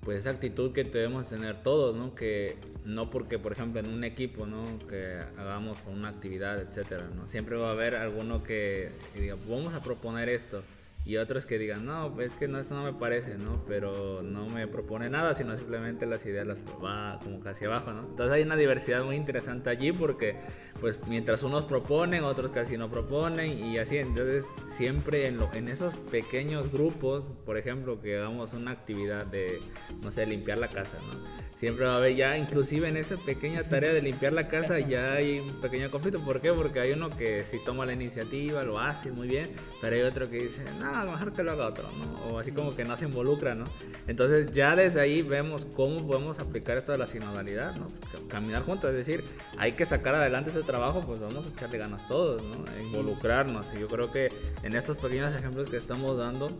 pues 0.00 0.18
esa 0.18 0.30
actitud 0.30 0.72
que 0.72 0.84
debemos 0.84 1.28
tener 1.28 1.62
todos, 1.62 1.96
¿no? 1.96 2.14
Que 2.14 2.56
no 2.84 3.10
porque, 3.10 3.38
por 3.38 3.52
ejemplo, 3.52 3.80
en 3.80 3.88
un 3.88 4.04
equipo, 4.04 4.46
¿no? 4.46 4.64
Que 4.88 5.20
hagamos 5.36 5.78
una 5.86 6.08
actividad, 6.08 6.60
etcétera, 6.60 7.08
¿no? 7.14 7.28
Siempre 7.28 7.56
va 7.56 7.68
a 7.68 7.72
haber 7.72 7.96
alguno 7.96 8.42
que, 8.42 8.92
que 9.12 9.20
diga, 9.20 9.36
vamos 9.48 9.74
a 9.74 9.82
proponer 9.82 10.28
esto 10.28 10.62
y 11.08 11.16
otros 11.16 11.46
que 11.46 11.58
digan, 11.58 11.86
no, 11.86 12.12
pues 12.12 12.32
que 12.34 12.48
no, 12.48 12.58
eso 12.58 12.74
no 12.74 12.82
me 12.82 12.92
parece, 12.92 13.38
¿no? 13.38 13.64
Pero 13.66 14.22
no 14.22 14.46
me 14.46 14.68
propone 14.68 15.08
nada, 15.08 15.32
sino 15.32 15.56
simplemente 15.56 16.04
las 16.04 16.26
ideas 16.26 16.46
las 16.46 16.58
va 16.84 17.18
como 17.24 17.40
casi 17.40 17.64
abajo, 17.64 17.92
¿no? 17.94 18.00
Entonces 18.00 18.30
hay 18.34 18.42
una 18.42 18.56
diversidad 18.56 19.02
muy 19.02 19.16
interesante 19.16 19.70
allí 19.70 19.90
porque, 19.90 20.36
pues, 20.82 21.00
mientras 21.08 21.42
unos 21.42 21.64
proponen, 21.64 22.24
otros 22.24 22.50
casi 22.50 22.76
no 22.76 22.90
proponen 22.90 23.58
y 23.58 23.78
así, 23.78 23.96
entonces 23.96 24.44
siempre 24.68 25.28
en, 25.28 25.38
lo, 25.38 25.50
en 25.54 25.68
esos 25.68 25.94
pequeños 26.10 26.70
grupos, 26.70 27.24
por 27.46 27.56
ejemplo, 27.56 28.02
que 28.02 28.18
hagamos 28.18 28.52
una 28.52 28.72
actividad 28.72 29.24
de, 29.24 29.60
no 30.02 30.10
sé, 30.10 30.26
limpiar 30.26 30.58
la 30.58 30.68
casa, 30.68 30.98
¿no? 30.98 31.48
siempre 31.58 31.86
va 31.86 31.94
a 31.94 31.96
haber 31.96 32.14
ya, 32.14 32.36
inclusive 32.36 32.88
en 32.88 32.96
esa 32.96 33.16
pequeña 33.16 33.62
tarea 33.64 33.92
de 33.92 34.00
limpiar 34.00 34.32
la 34.32 34.48
casa 34.48 34.78
ya 34.78 35.14
hay 35.14 35.40
un 35.40 35.60
pequeño 35.60 35.90
conflicto. 35.90 36.20
¿Por 36.20 36.40
qué? 36.40 36.52
Porque 36.52 36.80
hay 36.80 36.92
uno 36.92 37.10
que 37.10 37.40
si 37.44 37.58
toma 37.64 37.84
la 37.84 37.92
iniciativa 37.92 38.62
lo 38.62 38.78
hace 38.78 39.10
muy 39.10 39.28
bien, 39.28 39.50
pero 39.80 39.96
hay 39.96 40.02
otro 40.02 40.30
que 40.30 40.36
dice, 40.44 40.62
no, 40.80 40.97
mejor 41.04 41.32
que 41.32 41.42
lo 41.42 41.52
haga 41.52 41.66
otro, 41.66 41.84
¿no? 41.98 42.30
O 42.30 42.38
así 42.38 42.52
como 42.52 42.74
que 42.74 42.84
no 42.84 42.96
se 42.96 43.04
involucra, 43.04 43.54
¿no? 43.54 43.64
Entonces 44.06 44.52
ya 44.52 44.74
desde 44.74 45.00
ahí 45.00 45.22
vemos 45.22 45.64
cómo 45.64 46.04
podemos 46.06 46.38
aplicar 46.38 46.76
esto 46.76 46.92
de 46.92 46.98
la 46.98 47.06
sinodalidad, 47.06 47.76
¿no? 47.76 47.88
Caminar 48.28 48.62
juntos, 48.64 48.90
es 48.90 48.96
decir, 48.96 49.24
hay 49.58 49.72
que 49.72 49.86
sacar 49.86 50.14
adelante 50.14 50.50
ese 50.50 50.62
trabajo, 50.62 51.02
pues 51.06 51.20
vamos 51.20 51.46
a 51.46 51.48
echarle 51.50 51.78
ganas 51.78 52.06
todos, 52.08 52.42
¿no? 52.42 52.64
E 52.76 52.82
involucrarnos. 52.82 53.66
Y 53.76 53.80
yo 53.80 53.88
creo 53.88 54.10
que 54.12 54.28
en 54.62 54.74
estos 54.74 54.96
pequeños 54.96 55.34
ejemplos 55.34 55.70
que 55.70 55.76
estamos 55.76 56.18
dando, 56.18 56.50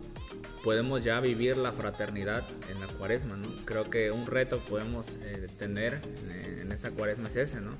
podemos 0.63 1.03
ya 1.03 1.19
vivir 1.19 1.57
la 1.57 1.71
fraternidad 1.71 2.43
en 2.71 2.79
la 2.79 2.87
cuaresma, 2.87 3.37
¿no? 3.37 3.47
Creo 3.65 3.89
que 3.89 4.11
un 4.11 4.25
reto 4.25 4.59
podemos 4.59 5.07
eh, 5.23 5.47
tener 5.57 6.01
eh, 6.29 6.61
en 6.63 6.71
esta 6.71 6.91
cuaresma 6.91 7.29
es 7.29 7.35
ese, 7.35 7.61
¿no? 7.61 7.71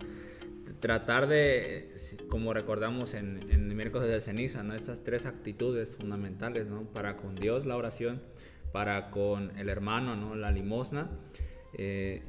Tratar 0.80 1.28
de, 1.28 1.94
como 2.30 2.54
recordamos 2.54 3.14
en, 3.14 3.40
en 3.50 3.76
miércoles 3.76 4.10
de 4.10 4.22
ceniza, 4.22 4.64
¿no? 4.64 4.74
Esas 4.74 5.04
tres 5.04 5.26
actitudes 5.26 5.96
fundamentales, 5.98 6.68
¿no? 6.68 6.84
Para 6.84 7.18
con 7.18 7.36
Dios 7.36 7.66
la 7.66 7.76
oración, 7.76 8.22
para 8.72 9.12
con 9.12 9.52
el 9.58 9.70
hermano, 9.70 10.16
¿no? 10.16 10.36
La 10.36 10.52
limosna. 10.52 11.10
Eh, 11.74 12.24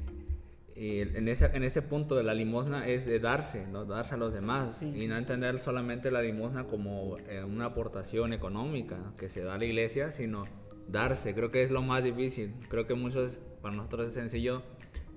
y 0.75 1.01
en 1.01 1.27
ese, 1.27 1.45
en 1.53 1.63
ese 1.63 1.81
punto 1.81 2.15
de 2.15 2.23
la 2.23 2.33
limosna 2.33 2.87
es 2.87 3.05
de 3.05 3.19
darse, 3.19 3.67
¿no? 3.67 3.85
darse 3.85 4.15
a 4.15 4.17
los 4.17 4.33
demás 4.33 4.81
y 4.81 5.05
no 5.05 5.17
entender 5.17 5.59
solamente 5.59 6.09
la 6.11 6.21
limosna 6.21 6.63
como 6.63 7.17
eh, 7.27 7.43
una 7.43 7.65
aportación 7.65 8.33
económica 8.33 8.97
que 9.17 9.29
se 9.29 9.43
da 9.43 9.55
a 9.55 9.57
la 9.57 9.65
iglesia, 9.65 10.11
sino 10.11 10.43
darse. 10.87 11.35
Creo 11.35 11.51
que 11.51 11.61
es 11.61 11.71
lo 11.71 11.81
más 11.81 12.03
difícil. 12.03 12.53
Creo 12.69 12.87
que 12.87 12.93
muchos, 12.93 13.41
para 13.61 13.75
nosotros 13.75 14.07
es 14.07 14.13
sencillo 14.13 14.63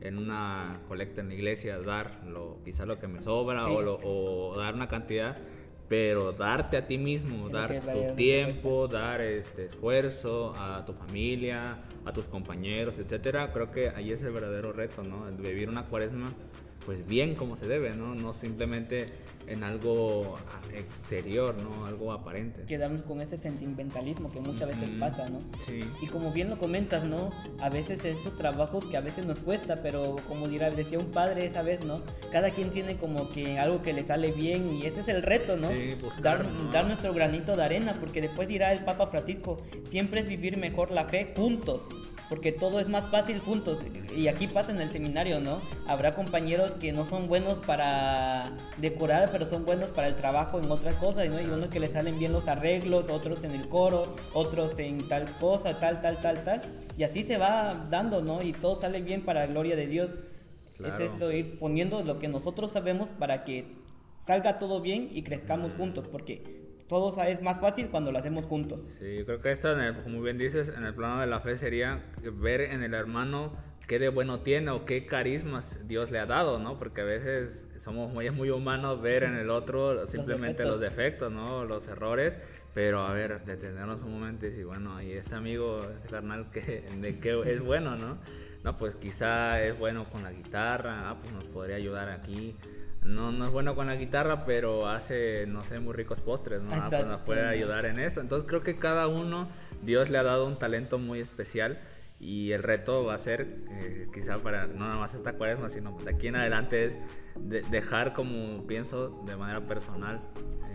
en 0.00 0.18
una 0.18 0.80
colecta 0.88 1.20
en 1.20 1.28
la 1.28 1.34
iglesia 1.34 1.78
dar 1.78 2.22
lo, 2.26 2.58
quizás 2.64 2.86
lo 2.86 2.98
que 2.98 3.08
me 3.08 3.20
sobra 3.20 3.68
o, 3.68 3.98
o 4.02 4.56
dar 4.58 4.74
una 4.74 4.88
cantidad 4.88 5.36
pero 5.88 6.32
darte 6.32 6.76
a 6.76 6.86
ti 6.86 6.98
mismo, 6.98 7.48
dar 7.48 7.80
tu 7.80 8.14
tiempo, 8.14 8.88
dar 8.88 9.20
este 9.20 9.66
esfuerzo 9.66 10.54
a 10.56 10.84
tu 10.84 10.92
familia, 10.94 11.78
a 12.04 12.12
tus 12.12 12.26
compañeros, 12.26 12.98
etcétera, 12.98 13.52
creo 13.52 13.70
que 13.70 13.90
ahí 13.90 14.10
es 14.10 14.22
el 14.22 14.32
verdadero 14.32 14.72
reto, 14.72 15.02
¿no? 15.02 15.26
vivir 15.36 15.68
una 15.68 15.84
cuaresma 15.84 16.32
pues 16.84 17.06
bien 17.06 17.34
como 17.34 17.56
se 17.56 17.66
debe, 17.66 17.94
¿no? 17.96 18.14
No 18.14 18.34
simplemente 18.34 19.08
en 19.46 19.62
algo 19.62 20.36
exterior, 20.74 21.54
¿no? 21.56 21.86
Algo 21.86 22.12
aparente. 22.12 22.62
Quedarnos 22.66 23.02
con 23.02 23.20
ese 23.20 23.36
sentimentalismo 23.36 24.32
que 24.32 24.40
muchas 24.40 24.68
veces 24.68 24.90
pasa, 24.98 25.28
¿no? 25.28 25.40
Sí. 25.66 25.80
Y 26.02 26.06
como 26.06 26.32
bien 26.32 26.50
lo 26.50 26.58
comentas, 26.58 27.04
¿no? 27.04 27.30
A 27.60 27.68
veces 27.68 28.04
estos 28.04 28.34
trabajos 28.36 28.84
que 28.84 28.96
a 28.96 29.00
veces 29.00 29.26
nos 29.26 29.40
cuesta, 29.40 29.82
pero 29.82 30.16
como 30.28 30.48
dirá, 30.48 30.70
decía 30.70 30.98
un 30.98 31.10
padre 31.10 31.46
esa 31.46 31.62
vez, 31.62 31.84
¿no? 31.84 32.00
Cada 32.32 32.50
quien 32.50 32.70
tiene 32.70 32.96
como 32.96 33.30
que 33.30 33.58
algo 33.58 33.82
que 33.82 33.92
le 33.92 34.04
sale 34.04 34.32
bien 34.32 34.74
y 34.74 34.86
ese 34.86 35.00
es 35.00 35.08
el 35.08 35.22
reto, 35.22 35.56
¿no? 35.56 35.68
Sí, 35.68 35.96
buscar, 36.00 36.22
dar, 36.22 36.46
¿no? 36.46 36.70
dar 36.70 36.86
nuestro 36.86 37.12
granito 37.12 37.56
de 37.56 37.64
arena, 37.64 37.96
porque 38.00 38.20
después 38.20 38.48
dirá 38.48 38.72
el 38.72 38.84
Papa 38.84 39.08
Francisco, 39.08 39.60
siempre 39.90 40.20
es 40.20 40.28
vivir 40.28 40.56
mejor 40.56 40.90
la 40.90 41.04
fe 41.04 41.32
juntos 41.36 41.82
porque 42.28 42.52
todo 42.52 42.80
es 42.80 42.88
más 42.88 43.10
fácil 43.10 43.38
juntos. 43.40 43.78
Y 44.16 44.28
aquí 44.28 44.46
pasa 44.46 44.72
en 44.72 44.80
el 44.80 44.90
seminario, 44.90 45.40
¿no? 45.40 45.60
Habrá 45.86 46.14
compañeros 46.14 46.74
que 46.74 46.92
no 46.92 47.06
son 47.06 47.28
buenos 47.28 47.58
para 47.58 48.52
decorar, 48.78 49.30
pero 49.30 49.46
son 49.46 49.64
buenos 49.64 49.90
para 49.90 50.08
el 50.08 50.14
trabajo 50.14 50.58
en 50.58 50.70
otras 50.70 50.94
cosas, 50.94 51.28
¿no? 51.28 51.40
Y 51.40 51.44
unos 51.44 51.68
que 51.68 51.80
les 51.80 51.90
salen 51.90 52.18
bien 52.18 52.32
los 52.32 52.48
arreglos, 52.48 53.10
otros 53.10 53.44
en 53.44 53.52
el 53.52 53.68
coro, 53.68 54.14
otros 54.32 54.78
en 54.78 55.06
tal 55.08 55.30
cosa, 55.38 55.78
tal, 55.78 56.00
tal, 56.00 56.20
tal, 56.20 56.42
tal. 56.44 56.62
Y 56.96 57.04
así 57.04 57.24
se 57.24 57.36
va 57.36 57.84
dando, 57.90 58.22
¿no? 58.22 58.42
Y 58.42 58.52
todo 58.52 58.80
sale 58.80 59.02
bien 59.02 59.24
para 59.24 59.40
la 59.40 59.46
gloria 59.46 59.76
de 59.76 59.86
Dios. 59.86 60.16
Claro. 60.76 61.04
Es 61.04 61.12
esto, 61.12 61.30
ir 61.30 61.58
poniendo 61.58 62.02
lo 62.02 62.18
que 62.18 62.28
nosotros 62.28 62.72
sabemos 62.72 63.08
para 63.10 63.44
que 63.44 63.76
salga 64.26 64.58
todo 64.58 64.80
bien 64.80 65.10
y 65.12 65.22
crezcamos 65.22 65.74
juntos, 65.74 66.08
porque 66.08 66.63
todo 66.94 67.22
es 67.24 67.42
más 67.42 67.60
fácil 67.60 67.88
cuando 67.88 68.12
lo 68.12 68.18
hacemos 68.18 68.46
juntos. 68.46 68.88
Sí, 69.00 69.18
yo 69.18 69.26
creo 69.26 69.40
que 69.40 69.50
esto, 69.50 69.72
en 69.72 69.80
el- 69.80 70.02
como 70.02 70.22
bien 70.22 70.38
dices, 70.38 70.68
en 70.76 70.84
el 70.84 70.94
plano 70.94 71.20
de 71.20 71.26
la 71.26 71.40
fe 71.40 71.56
sería 71.56 72.04
ver 72.22 72.60
en 72.60 72.84
el 72.84 72.94
hermano 72.94 73.52
qué 73.88 73.98
de 73.98 74.08
bueno 74.10 74.40
tiene 74.40 74.70
o 74.70 74.84
qué 74.84 75.04
carismas 75.04 75.80
Dios 75.88 76.12
le 76.12 76.20
ha 76.20 76.26
dado, 76.26 76.60
¿no? 76.60 76.78
Porque 76.78 77.00
a 77.00 77.04
veces 77.04 77.66
somos 77.80 78.12
muy, 78.12 78.30
muy 78.30 78.50
humanos 78.50 79.02
ver 79.02 79.24
en 79.24 79.34
el 79.36 79.50
otro 79.50 80.06
simplemente 80.06 80.64
los 80.64 80.78
defectos, 80.78 81.32
¿no? 81.32 81.64
Los 81.64 81.88
errores, 81.88 82.38
pero 82.74 83.00
a 83.00 83.12
ver, 83.12 83.44
detenernos 83.44 84.02
un 84.02 84.12
momento 84.12 84.46
y 84.46 84.50
decir, 84.50 84.64
bueno, 84.64 85.02
y 85.02 85.12
este 85.12 85.34
amigo, 85.34 85.78
este 85.96 86.08
carnal, 86.10 86.48
que, 86.52 86.84
¿de 87.00 87.18
qué 87.18 87.42
es 87.44 87.60
bueno, 87.60 87.96
no? 87.96 88.18
No, 88.62 88.76
pues 88.76 88.94
quizá 88.94 89.60
es 89.62 89.76
bueno 89.78 90.08
con 90.08 90.22
la 90.22 90.30
guitarra, 90.32 91.10
ah, 91.10 91.16
pues 91.20 91.32
nos 91.34 91.44
podría 91.48 91.74
ayudar 91.76 92.08
aquí. 92.08 92.56
No, 93.04 93.32
no 93.32 93.44
es 93.44 93.50
bueno 93.50 93.74
con 93.74 93.86
la 93.86 93.96
guitarra, 93.96 94.44
pero 94.44 94.88
hace, 94.88 95.46
no 95.46 95.60
sé, 95.60 95.78
muy 95.78 95.92
ricos 95.92 96.20
postres, 96.20 96.62
¿no? 96.62 96.74
Ah, 96.74 96.86
pues 96.88 97.06
nos 97.06 97.20
puede 97.20 97.46
ayudar 97.46 97.84
en 97.84 97.98
eso. 97.98 98.20
Entonces 98.20 98.48
creo 98.48 98.62
que 98.62 98.78
cada 98.78 99.06
uno, 99.08 99.48
Dios 99.82 100.08
le 100.08 100.18
ha 100.18 100.22
dado 100.22 100.46
un 100.46 100.58
talento 100.58 100.98
muy 100.98 101.20
especial 101.20 101.78
y 102.18 102.52
el 102.52 102.62
reto 102.62 103.04
va 103.04 103.14
a 103.14 103.18
ser, 103.18 103.46
eh, 103.70 104.08
quizá 104.12 104.38
para 104.38 104.66
no 104.66 104.86
nada 104.86 104.96
más 104.96 105.14
esta 105.14 105.34
cuaresma, 105.34 105.68
sino 105.68 105.96
de 105.98 106.10
aquí 106.10 106.28
en 106.28 106.36
adelante 106.36 106.86
es 106.86 106.98
de- 107.36 107.62
dejar, 107.62 108.12
como 108.14 108.66
pienso, 108.66 109.22
de 109.26 109.36
manera 109.36 109.64
personal, 109.64 110.20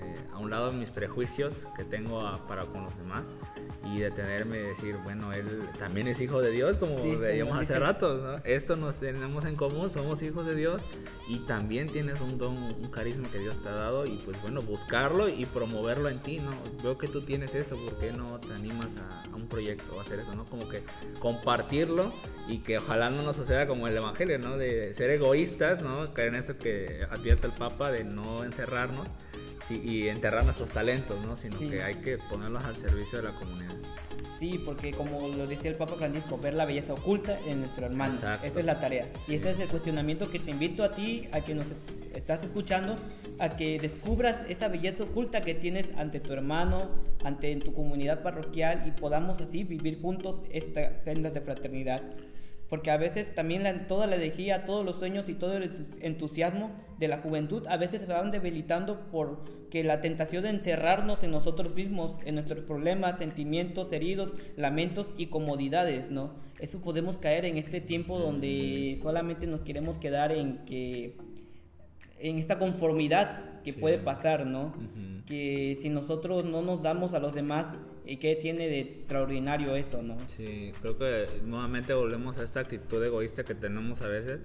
eh, 0.02 0.16
a 0.34 0.38
un 0.38 0.50
lado 0.50 0.72
mis 0.72 0.92
prejuicios 0.92 1.68
que 1.76 1.84
tengo 1.84 2.22
a- 2.26 2.48
para 2.48 2.66
con 2.66 2.84
los 2.86 2.98
demás 2.98 3.28
y 3.86 4.00
detenerme 4.00 4.58
y 4.60 4.64
decir, 4.64 4.96
bueno, 5.04 5.34
él 5.34 5.46
también 5.78 6.08
es 6.08 6.22
hijo 6.22 6.42
de 6.42 6.52
Dios, 6.52 6.78
como 6.78 6.98
Sí, 7.00 7.16
veíamos 7.16 7.54
hace 7.56 7.74
dice. 7.74 7.80
rato, 7.80 8.18
¿no? 8.18 8.42
Esto 8.46 8.76
nos 8.76 8.96
tenemos 8.96 9.46
en 9.46 9.56
común, 9.56 9.90
somos 9.90 10.22
hijos 10.22 10.46
de 10.46 10.56
Dios 10.56 10.82
y 11.28 11.40
también 11.40 11.88
tienes 11.88 12.20
un 12.22 12.38
don, 12.38 12.56
un 12.58 12.92
carisma 12.92 13.28
que 13.30 13.40
Dios 13.40 13.62
te 13.62 13.70
ha 13.70 13.74
dado 13.76 14.06
y 14.06 14.12
pues 14.26 14.42
bueno, 14.42 14.62
buscarlo 14.62 15.28
y 15.28 15.46
promoverlo 15.46 16.08
en 16.10 16.20
ti, 16.20 16.40
¿no? 16.40 16.52
Veo 16.84 16.98
que 16.98 17.08
tú 17.08 17.22
tienes 17.22 17.54
esto, 17.56 17.76
¿por 17.78 17.98
qué 18.00 18.12
no 18.12 18.40
te 18.40 18.54
animas 18.54 18.96
a, 18.98 19.24
a 19.32 19.36
un 19.36 19.48
proyecto 19.48 19.96
o 19.96 20.00
a 20.00 20.04
hacer 20.04 20.20
eso, 20.20 20.34
¿no? 20.36 20.46
Como 20.46 20.68
que 20.70 20.84
compartirlo 21.20 22.12
y 22.48 22.60
que 22.60 22.78
ojalá 22.80 23.10
no 23.10 23.22
nos 23.24 23.36
suceda 23.36 23.68
como 23.68 23.88
el 23.88 23.96
Evangelio, 23.98 24.40
¿no? 24.40 24.58
De 24.58 24.94
ser 24.94 25.10
egoístas, 25.12 25.82
¿no? 25.82 26.12
Caer 26.14 26.30
en 26.30 26.36
que 26.58 27.02
advierte 27.10 27.48
el 27.48 27.54
Papa 27.54 27.92
de 27.92 28.04
no 28.04 28.44
encerrarnos 28.44 29.08
sí, 29.68 29.82
y 29.84 30.08
enterrar 30.08 30.44
nuestros 30.46 30.70
talentos, 30.72 31.20
¿no? 31.26 31.36
Sino 31.36 31.58
Sí. 31.58 31.70
que 31.70 31.84
hay 31.84 31.96
que 31.96 32.18
ponerlos 32.18 32.64
al 32.64 32.76
servicio 32.76 33.20
de 33.22 33.26
la 33.30 33.36
comunidad. 33.36 33.76
Sí, 34.40 34.58
porque 34.64 34.92
como 34.92 35.28
lo 35.28 35.48
decía 35.48 35.70
el 35.70 35.76
Papa 35.76 35.96
Francisco, 35.96 36.38
ver 36.38 36.54
la 36.54 36.66
belleza 36.66 36.94
oculta 36.94 37.38
en 37.46 37.60
nuestro 37.60 37.86
hermano. 37.88 38.14
Exacto. 38.16 38.48
Esa 38.48 38.60
es 38.62 38.66
la 38.66 38.80
tarea. 38.80 39.06
Sí. 39.26 39.34
Y 39.34 39.36
ese 39.36 39.52
es 39.52 39.60
el 39.60 39.68
cuestionamiento 39.68 40.32
que 40.32 40.40
te 40.40 40.52
invito 40.52 40.84
a 40.86 40.92
ti, 40.92 41.28
a 41.34 41.42
que 41.42 41.54
nos 41.54 41.70
es- 41.70 41.82
estás 42.16 42.44
escuchando, 42.46 42.96
a 43.38 43.50
que 43.58 43.78
descubras 43.80 44.38
esa 44.48 44.70
belleza 44.70 45.04
oculta 45.04 45.42
que 45.42 45.56
tienes 45.56 45.88
ante 45.98 46.22
tu 46.22 46.32
hermano, 46.32 46.90
ante 47.26 47.52
en 47.52 47.60
tu 47.60 47.74
comunidad 47.74 48.24
parroquial 48.24 48.86
y 48.88 48.92
podamos 48.92 49.42
así 49.42 49.66
vivir 49.66 50.02
juntos 50.02 50.42
estas 50.52 51.04
sendas 51.04 51.34
de 51.34 51.42
fraternidad. 51.42 52.02
Porque 52.70 52.92
a 52.92 52.98
veces 52.98 53.34
también 53.34 53.88
toda 53.88 54.06
la 54.06 54.16
energía, 54.16 54.64
todos 54.64 54.86
los 54.86 54.98
sueños 54.98 55.28
y 55.28 55.34
todo 55.34 55.58
el 55.58 55.64
entus- 55.64 55.98
entusiasmo 56.02 56.72
de 57.00 57.08
la 57.08 57.18
juventud 57.18 57.66
a 57.68 57.78
veces 57.78 58.02
se 58.02 58.08
van 58.08 58.30
debilitando 58.30 59.08
porque 59.12 59.84
la 59.84 60.02
tentación 60.02 60.44
de 60.44 60.50
encerrarnos 60.50 61.24
en 61.24 61.32
nosotros 61.32 61.74
mismos, 61.74 62.20
en 62.26 62.36
nuestros 62.36 62.64
problemas, 62.66 63.18
sentimientos, 63.18 63.92
heridos, 63.92 64.34
lamentos 64.56 65.16
y 65.18 65.28
comodidades, 65.28 66.12
¿no? 66.12 66.36
Eso 66.60 66.80
podemos 66.82 67.18
caer 67.18 67.46
en 67.46 67.58
este 67.58 67.82
tiempo 67.82 68.20
donde 68.20 68.98
solamente 69.02 69.48
nos 69.48 69.62
queremos 69.62 69.98
quedar 69.98 70.32
en 70.32 70.66
que 70.66 71.16
en 72.20 72.38
esta 72.38 72.58
conformidad 72.60 73.62
que 73.64 73.72
Sí. 73.72 73.80
puede 73.80 73.98
pasar, 73.98 74.46
¿no? 74.46 74.68
Ujú. 74.68 75.26
Que 75.26 75.78
si 75.82 75.90
nosotros 75.90 76.46
no 76.46 76.62
nos 76.62 76.82
damos 76.82 77.14
a 77.14 77.20
los 77.20 77.34
demás, 77.34 77.68
¿y 78.06 78.18
¿qué 78.18 78.36
tiene 78.36 78.68
de 78.68 78.80
extraordinario 78.80 79.76
eso, 79.76 80.02
no? 80.02 80.18
Sí, 80.28 80.72
creo 80.82 80.98
que 80.98 81.28
nuevamente 81.44 81.94
volvemos 81.94 82.38
a 82.38 82.44
esta 82.44 82.62
actitud 82.62 83.04
egoísta 83.04 83.44
que 83.44 83.56
tenemos 83.56 84.02
a 84.02 84.08
veces, 84.08 84.42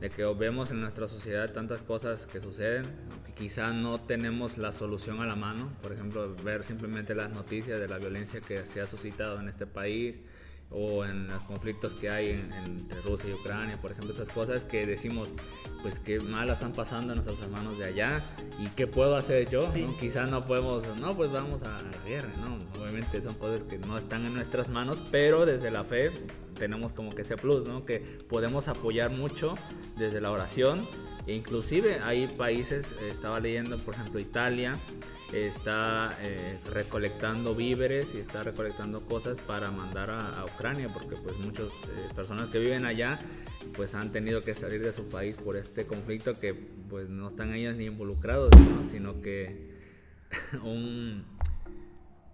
de 0.00 0.08
que 0.08 0.24
vemos 0.24 0.70
en 0.70 0.80
nuestra 0.80 1.08
sociedad 1.08 1.52
tantas 1.52 1.82
cosas 1.82 2.26
que 2.26 2.40
suceden, 2.40 2.84
que 3.26 3.32
quizá 3.34 3.72
no 3.72 4.00
tenemos 4.00 4.56
la 4.56 4.72
solución 4.72 5.20
a 5.20 5.26
la 5.26 5.36
mano, 5.36 5.70
por 5.82 5.92
ejemplo, 5.92 6.34
ver 6.42 6.64
simplemente 6.64 7.14
las 7.14 7.30
noticias 7.30 7.78
de 7.78 7.86
la 7.88 7.98
violencia 7.98 8.40
que 8.40 8.58
se 8.64 8.80
ha 8.80 8.86
suscitado 8.86 9.38
en 9.40 9.48
este 9.48 9.66
país 9.66 10.20
o 10.70 11.04
en 11.04 11.26
los 11.28 11.40
conflictos 11.42 11.94
que 11.94 12.10
hay 12.10 12.30
en- 12.30 12.52
entre 12.52 13.00
Rusia 13.00 13.30
y 13.30 13.32
Ucrania, 13.34 13.76
por 13.80 13.90
ejemplo, 13.90 14.12
esas 14.12 14.28
cosas 14.30 14.64
que 14.64 14.86
decimos, 14.86 15.28
pues 15.82 15.98
qué 15.98 16.20
mal 16.20 16.48
están 16.50 16.72
pasando 16.72 17.14
nuestros 17.14 17.40
hermanos 17.40 17.78
de 17.78 17.86
allá 17.86 18.22
y 18.58 18.68
qué 18.68 18.86
puedo 18.86 19.16
hacer 19.16 19.48
yo, 19.50 19.70
Sí. 19.72 19.82
¿no? 19.82 19.96
quizá 19.98 20.26
no 20.26 20.44
podemos, 20.44 20.84
no, 20.98 21.16
pues 21.16 21.32
vamos 21.32 21.62
a 21.62 21.80
la 21.82 22.04
guerra, 22.06 22.28
no, 22.44 22.58
obviamente 22.80 23.20
son 23.22 23.34
cosas 23.34 23.62
que 23.64 23.78
no 23.78 23.98
están 23.98 24.24
en 24.26 24.34
nuestras 24.34 24.68
manos, 24.68 25.00
pero 25.10 25.44
desde 25.46 25.70
la 25.70 25.82
fe 25.84 26.12
tenemos 26.60 26.92
como 26.92 27.10
que 27.10 27.22
ese 27.22 27.36
plus, 27.36 27.66
¿no? 27.66 27.84
Que 27.84 27.98
podemos 28.28 28.68
apoyar 28.68 29.10
mucho 29.10 29.54
desde 29.96 30.20
la 30.20 30.30
oración 30.30 30.86
e 31.26 31.34
inclusive 31.34 32.00
hay 32.04 32.28
países, 32.28 32.86
estaba 33.02 33.40
leyendo, 33.40 33.78
por 33.78 33.94
ejemplo, 33.94 34.20
Italia, 34.20 34.78
está 35.32 36.16
eh, 36.22 36.58
recolectando 36.72 37.54
víveres 37.54 38.14
y 38.14 38.18
está 38.18 38.42
recolectando 38.42 39.00
cosas 39.06 39.38
para 39.40 39.70
mandar 39.70 40.10
a, 40.10 40.40
a 40.40 40.44
Ucrania 40.44 40.88
porque 40.92 41.16
pues 41.16 41.38
muchas 41.38 41.66
eh, 41.68 42.08
personas 42.14 42.48
que 42.48 42.58
viven 42.58 42.84
allá 42.84 43.18
pues 43.74 43.94
han 43.94 44.10
tenido 44.10 44.42
que 44.42 44.54
salir 44.54 44.82
de 44.82 44.92
su 44.92 45.08
país 45.08 45.36
por 45.36 45.56
este 45.56 45.84
conflicto 45.86 46.38
que 46.38 46.52
pues 46.52 47.08
no 47.08 47.28
están 47.28 47.54
ellos 47.54 47.76
ni 47.76 47.84
involucrados 47.84 48.50
¿no? 48.58 48.84
sino 48.90 49.22
que 49.22 49.70
un, 50.64 51.24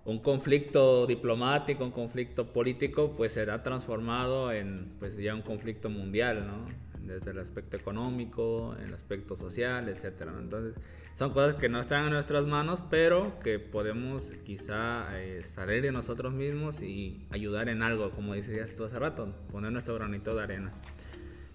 un 0.07 0.21
conflicto 0.21 1.05
diplomático, 1.07 1.85
un 1.85 1.91
conflicto 1.91 2.53
político, 2.53 3.13
pues 3.17 3.33
será 3.33 3.63
transformado 3.63 4.53
en 4.53 4.93
pues 5.01 5.17
ya 5.17 5.35
un 5.35 5.43
conflicto 5.43 5.91
mundial, 5.91 6.47
¿no? 6.47 6.65
Desde 7.05 7.33
el 7.33 7.39
aspecto 7.39 7.77
económico, 7.77 8.77
el 8.85 8.95
aspecto 8.95 9.37
social, 9.37 9.89
etcétera. 9.89 10.33
¿no? 10.33 10.41
Entonces, 10.41 10.75
son 11.15 11.33
cosas 11.33 11.55
que 11.55 11.69
no 11.69 11.81
están 11.81 12.05
en 12.05 12.13
nuestras 12.13 12.47
manos, 12.47 12.81
pero 12.89 13.39
que 13.41 13.59
podemos 13.59 14.31
quizá 14.45 15.07
eh, 15.19 15.43
salir 15.43 15.83
de 15.83 15.93
nosotros 15.93 16.33
mismos 16.33 16.83
y 16.83 17.27
ayudar 17.31 17.69
en 17.69 17.83
algo, 17.83 18.11
como 18.11 18.35
decías 18.35 18.75
tú 18.75 18.85
hace 18.85 18.99
rato, 18.99 19.35
poner 19.51 19.73
nuestro 19.73 19.95
granito 19.95 20.35
de 20.35 20.43
arena. 20.43 20.73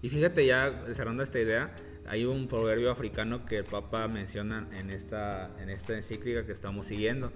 Y 0.02 0.08
fíjate 0.08 0.44
ya, 0.44 0.82
cerrando 0.92 1.22
esta 1.22 1.38
idea, 1.38 1.74
hay 2.06 2.24
un 2.24 2.48
proverbio 2.48 2.90
africano 2.90 3.46
que 3.46 3.58
el 3.58 3.64
Papa 3.64 4.08
menciona 4.08 4.68
en 4.78 4.90
esta, 4.90 5.50
en 5.60 5.70
esta 5.70 5.96
encíclica 5.96 6.44
que 6.44 6.52
estamos 6.52 6.86
siguiendo. 6.86 7.32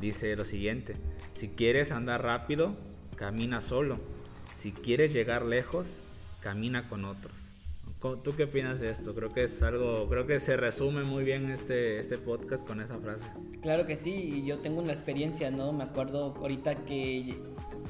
Dice 0.00 0.34
lo 0.36 0.44
siguiente, 0.44 0.96
si 1.34 1.48
quieres 1.48 1.92
andar 1.92 2.22
rápido, 2.22 2.74
camina 3.16 3.60
solo. 3.60 3.98
Si 4.56 4.72
quieres 4.72 5.12
llegar 5.12 5.44
lejos, 5.44 5.98
camina 6.40 6.88
con 6.88 7.04
otros. 7.04 7.34
¿Cómo- 8.00 8.16
¿Tú 8.16 8.34
qué 8.34 8.44
opinas 8.44 8.80
de 8.80 8.90
esto? 8.90 9.14
Creo 9.14 9.32
que 9.34 9.44
es 9.44 9.62
algo, 9.62 10.08
creo 10.08 10.26
que 10.26 10.40
se 10.40 10.56
resume 10.56 11.04
muy 11.04 11.22
bien 11.22 11.50
este, 11.50 12.00
este 12.00 12.16
podcast 12.16 12.66
con 12.66 12.80
esa 12.80 12.98
frase. 12.98 13.24
Claro 13.60 13.86
que 13.86 13.96
sí, 13.96 14.42
yo 14.46 14.58
tengo 14.58 14.80
una 14.80 14.94
experiencia, 14.94 15.50
¿no? 15.50 15.72
Me 15.74 15.84
acuerdo 15.84 16.34
ahorita 16.38 16.76
que 16.86 17.36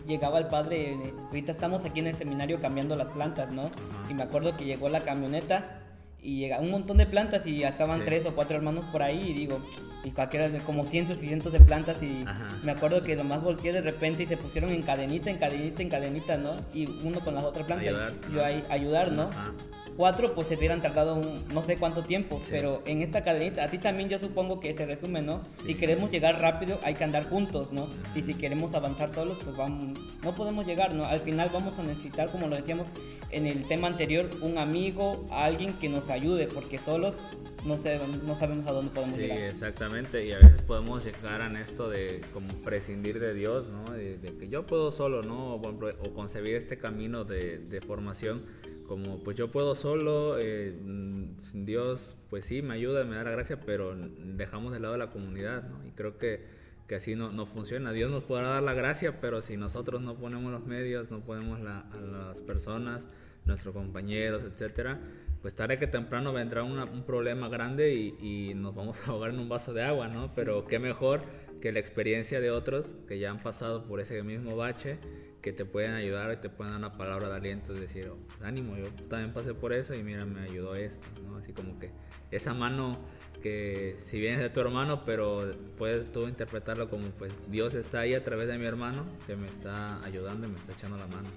llegaba 0.09 0.41
el 0.41 0.49
padre, 0.49 0.97
ahorita 1.29 1.53
estamos 1.53 1.85
aquí 1.85 2.01
en 2.01 2.09
el 2.09 2.17
seminario 2.17 2.61
cambiando 2.61 2.97
las 2.97 3.09
plantas, 3.09 3.53
¿no? 3.53 3.71
Y 4.09 4.15
me 4.15 4.25
acuerdo 4.25 4.57
que 4.57 4.65
llegó 4.65 4.89
la 4.89 5.05
camioneta 5.05 5.80
y 6.23 6.39
llega 6.39 6.59
un 6.61 6.71
montón 6.71 6.99
de 6.99 7.07
plantas 7.07 7.47
y 7.47 7.59
ya 7.59 7.71
estaban 7.71 8.01
Sí. 8.01 8.05
tres 8.07 8.27
o 8.27 8.35
cuatro 8.35 8.57
hermanos 8.57 8.85
por 8.93 9.03
ahí 9.03 9.31
y 9.31 9.33
digo, 9.33 9.61
y 10.05 10.11
cualquiera 10.11 10.49
de 10.49 10.59
como 10.61 10.85
cientos 10.85 11.19
y 11.23 11.27
cientos 11.27 11.53
de 11.53 11.61
plantas 11.61 12.03
y 12.03 12.25
Ajá. 12.27 12.49
me 12.63 12.73
acuerdo 12.73 13.03
que 13.03 13.17
nomás 13.17 13.43
volteé 13.43 13.73
de 13.73 13.81
repente 13.81 14.23
y 14.23 14.27
se 14.27 14.37
pusieron 14.37 14.71
en 14.71 14.83
cadenita, 14.83 15.31
en 15.31 15.39
cadenita, 15.39 15.83
en 15.83 15.89
cadenita, 15.89 16.37
¿no? 16.37 16.57
Y 16.75 16.87
uno 17.05 17.21
con 17.21 17.35
las 17.35 17.45
otras 17.45 17.67
plantas, 17.67 17.89
Ayudar, 17.89 18.13
yo 18.33 18.45
ahí 18.45 18.63
ayudar, 18.71 19.13
¿no? 19.13 19.25
Ajá. 19.31 19.53
Cuatro 20.01 20.33
pues 20.33 20.47
se 20.49 20.57
hubieran 20.57 20.81
tardado 20.81 21.15
un, 21.15 21.45
no 21.53 21.63
sé 21.63 21.77
cuánto 21.77 22.03
tiempo, 22.03 22.41
pero 22.49 22.83
en 22.87 23.03
esta 23.03 23.23
cadenita, 23.23 23.65
así 23.65 23.77
también 23.77 24.09
yo 24.09 24.19
supongo 24.19 24.59
que 24.59 24.75
se 24.75 24.87
resume, 24.87 25.21
¿no? 25.21 25.43
Si 25.67 25.75
queremos 25.75 26.11
llegar 26.11 26.41
rápido 26.41 26.81
hay 26.83 26.95
que 26.95 27.05
andar 27.05 27.29
juntos, 27.29 27.71
¿no? 27.71 27.87
Y 28.15 28.23
si 28.23 28.33
queremos 28.33 28.73
avanzar 28.73 29.13
solos, 29.13 29.37
pues 29.45 29.55
vamos, 29.59 29.99
no 30.25 30.35
podemos 30.35 30.67
llegar, 30.67 30.95
¿no? 30.95 31.05
Al 31.05 31.21
final 31.21 31.51
vamos 31.53 31.79
a 31.79 31.83
necesitar, 31.83 32.31
como 32.31 32.49
lo 32.49 32.57
decíamos 32.57 32.87
en 33.31 33.47
el 33.47 33.69
tema 33.69 33.89
anterior, 33.89 34.31
un 34.41 34.57
amigo, 34.57 35.27
alguien 35.31 35.75
que 35.75 35.91
nos 35.91 36.09
ayude, 36.09 36.47
porque 36.47 36.79
solos 36.79 37.17
no, 37.67 37.77
sé, 37.77 38.01
no 38.25 38.35
sabemos 38.35 38.67
a 38.67 38.73
dónde 38.73 38.91
podemos 38.91 39.19
llegar. 39.19 39.37
Sí, 39.37 39.45
exactamente, 39.45 40.25
y 40.25 40.33
a 40.33 40.39
veces 40.39 40.63
podemos 40.63 41.05
llegar 41.05 41.43
a 41.43 41.61
esto 41.61 41.91
de 41.91 42.23
como 42.33 42.49
prescindir 42.63 43.21
de 43.21 43.35
Dios, 43.35 43.69
¿no? 43.69 43.93
De, 43.93 44.19
que 44.39 44.49
yo 44.49 44.67
puedo 44.67 44.93
solo, 44.93 45.23
¿no? 45.23 45.57
O, 45.57 46.15
concebir 46.15 46.55
este 46.55 46.79
camino 46.79 47.25
de, 47.25 47.59
de, 47.59 47.81
formación 47.83 48.45
como 48.91 49.23
pues 49.23 49.37
yo 49.37 49.53
puedo 49.53 49.77
solo, 49.77 50.37
eh, 50.41 50.75
sin 51.39 51.65
Dios 51.65 52.17
pues 52.29 52.45
sí 52.45 52.61
me 52.61 52.75
ayuda, 52.75 53.05
me 53.05 53.15
da 53.15 53.23
la 53.23 53.31
gracia, 53.31 53.61
pero 53.61 53.95
dejamos 53.95 54.73
de 54.73 54.81
lado 54.81 54.97
la 54.97 55.11
comunidad, 55.11 55.63
¿no? 55.63 55.87
Y 55.87 55.93
creo 55.93 56.19
que, 56.19 56.45
que 56.89 56.97
así 56.97 57.15
no, 57.15 57.31
no, 57.31 57.47
funciona. 57.47 57.93
Dios 57.93 58.11
nos 58.11 58.25
podrá 58.25 58.49
dar 58.49 58.65
la 58.65 58.75
gracia, 58.75 59.21
pero 59.21 59.43
si 59.43 59.57
nosotros 59.57 60.03
no 60.03 60.17
ponemos 60.17 60.51
los 60.51 60.67
medios, 60.67 61.13
no 61.13 61.21
ponemos 61.21 61.61
la, 61.61 61.83
a 61.83 62.01
las 62.01 62.43
personas, 62.43 63.07
nuestros 63.45 63.73
compañeros, 63.73 64.43
etcétera, 64.43 64.99
pues 65.41 65.55
tarde 65.55 65.79
que 65.79 65.87
temprano 65.87 66.33
vendrá 66.33 66.65
un 66.65 67.05
problema 67.07 67.49
grande 67.49 67.95
y, 67.95 68.55
nos 68.55 68.75
vamos 68.75 68.99
a 69.07 69.13
ahogar 69.13 69.31
en 69.31 69.39
un 69.39 69.49
vaso 69.49 69.73
de 69.73 69.85
agua, 69.85 70.09
¿no? 70.09 70.27
Pero 70.35 70.67
qué 70.67 70.81
mejor 70.81 71.21
que 71.61 71.71
la 71.71 71.79
experiencia 71.79 72.41
de 72.41 72.51
otros 72.51 72.97
que 73.07 73.21
ya 73.21 73.31
han 73.31 73.39
pasado 73.39 73.85
por 73.85 74.01
ese 74.01 74.21
mismo 74.25 74.57
bache, 74.57 74.99
que 75.41 75.53
te 75.53 75.65
pueden 75.65 75.95
ayudar 75.95 76.33
y 76.33 76.37
te 76.37 76.49
pueden 76.49 76.73
dar 76.73 76.79
una 76.79 76.97
palabra 76.97 77.29
de 77.29 77.37
aliento, 77.37 77.73
es 77.73 77.81
decir, 77.81 78.09
oh, 78.09 78.19
ánimo, 78.45 78.77
yo 78.77 78.91
también 79.09 79.33
pasé 79.33 79.55
por 79.55 79.73
eso 79.73 79.95
y 79.95 80.03
mira, 80.03 80.25
me 80.25 80.43
ayudó 80.43 80.75
esto, 80.75 81.07
¿no? 81.23 81.37
Así 81.37 81.53
como 81.53 81.79
que 81.79 81.91
esa 82.31 82.55
mano 82.55 82.99
que 83.43 83.97
si 83.99 84.21
bien 84.21 84.35
es 84.35 84.41
de 84.41 84.51
tu 84.51 84.61
hermano, 84.61 85.05
pero 85.05 85.51
puedes 85.77 86.13
tú 86.13 86.29
interpretarlo 86.29 86.91
como 86.91 87.09
pues 87.11 87.33
Dios 87.49 87.75
está 87.75 88.01
ahí 88.01 88.15
a 88.15 88.23
través 88.23 88.49
de 88.49 88.59
mi 88.59 88.67
hermano 88.67 89.07
que 89.27 89.35
me 89.35 89.47
está 89.47 90.03
ayudando 90.05 90.47
y 90.47 90.51
me 90.51 90.59
está 90.59 90.73
echando 90.73 90.99
la 90.99 91.07
mano. 91.07 91.29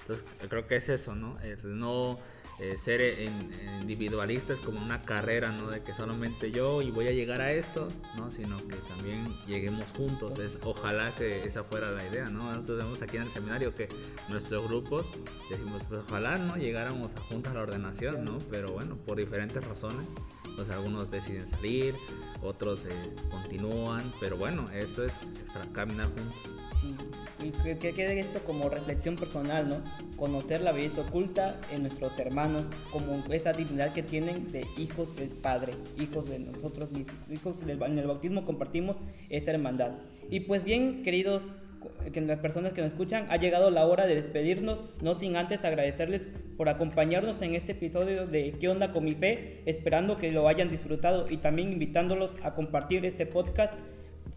Entonces 0.00 0.24
creo 0.48 0.66
que 0.66 0.76
es 0.76 0.88
eso, 0.88 1.14
¿no? 1.14 1.38
El 1.40 1.78
no 1.78 2.16
eh, 2.58 2.76
ser 2.78 3.30
individualistas 3.80 4.58
como 4.60 4.80
una 4.80 5.02
carrera, 5.02 5.52
¿no? 5.52 5.68
De 5.68 5.82
que 5.82 5.92
solamente 5.92 6.50
yo 6.50 6.80
y 6.80 6.90
voy 6.90 7.06
a 7.08 7.12
llegar 7.12 7.40
a 7.40 7.52
esto, 7.52 7.88
¿no? 8.16 8.30
Sino 8.30 8.56
que 8.66 8.76
también 8.76 9.26
lleguemos 9.46 9.84
juntos. 9.96 10.38
Es, 10.38 10.58
ojalá 10.64 11.14
que 11.14 11.42
esa 11.44 11.64
fuera 11.64 11.90
la 11.92 12.06
idea, 12.06 12.30
¿no? 12.30 12.44
Nosotros 12.50 12.78
vemos 12.78 13.02
aquí 13.02 13.16
en 13.16 13.24
el 13.24 13.30
seminario 13.30 13.74
que 13.74 13.88
nuestros 14.28 14.66
grupos 14.68 15.06
decimos, 15.50 15.82
pues 15.88 16.02
ojalá, 16.08 16.36
¿no? 16.36 16.56
Llegáramos 16.56 17.12
juntos 17.28 17.52
a 17.52 17.56
la 17.56 17.62
ordenación, 17.62 18.24
¿no? 18.24 18.38
Pero 18.50 18.72
bueno, 18.72 18.96
por 18.96 19.18
diferentes 19.18 19.64
razones, 19.66 20.08
pues 20.56 20.70
algunos 20.70 21.10
deciden 21.10 21.46
salir, 21.46 21.94
otros 22.42 22.86
eh, 22.86 23.14
continúan, 23.30 24.02
pero 24.18 24.36
bueno, 24.36 24.66
eso 24.72 25.04
es 25.04 25.30
caminar 25.72 26.06
juntos. 26.06 26.65
Y 27.42 27.50
que, 27.50 27.92
quede 27.92 28.18
esto 28.18 28.40
como 28.40 28.68
reflexión 28.68 29.16
personal, 29.16 29.68
¿no? 29.68 29.76
Conocer 30.16 30.62
la 30.62 30.72
belleza 30.72 31.02
oculta 31.02 31.60
en 31.72 31.82
nuestros 31.82 32.18
hermanos, 32.18 32.64
como 32.90 33.22
esa 33.30 33.52
dignidad 33.52 33.92
que 33.92 34.02
tienen 34.02 34.50
de 34.50 34.66
hijos 34.78 35.16
del 35.16 35.28
Padre, 35.28 35.74
hijos 36.00 36.28
de 36.28 36.38
nosotros 36.38 36.92
mismos, 36.92 37.14
hijos 37.30 37.64
del, 37.64 37.82
en 37.82 37.98
el 37.98 38.06
bautismo 38.06 38.44
compartimos 38.44 38.98
esa 39.28 39.50
hermandad. 39.50 39.92
Y 40.30 40.40
pues 40.40 40.64
bien, 40.64 41.02
queridos 41.02 41.42
que 42.12 42.20
las 42.20 42.38
personas 42.38 42.72
que 42.72 42.80
nos 42.80 42.90
escuchan, 42.90 43.26
ha 43.30 43.36
llegado 43.36 43.70
la 43.70 43.86
hora 43.86 44.06
de 44.06 44.14
despedirnos, 44.14 44.84
no 45.02 45.14
sin 45.14 45.36
antes 45.36 45.64
agradecerles 45.64 46.26
por 46.56 46.68
acompañarnos 46.68 47.40
en 47.42 47.54
este 47.54 47.72
episodio 47.72 48.26
de 48.26 48.52
¿Qué 48.58 48.68
onda 48.68 48.92
con 48.92 49.04
mi 49.04 49.14
fe? 49.14 49.62
Esperando 49.66 50.16
que 50.16 50.32
lo 50.32 50.48
hayan 50.48 50.68
disfrutado 50.68 51.26
y 51.28 51.38
también 51.38 51.72
invitándolos 51.72 52.38
a 52.44 52.54
compartir 52.54 53.04
este 53.04 53.26
podcast 53.26 53.74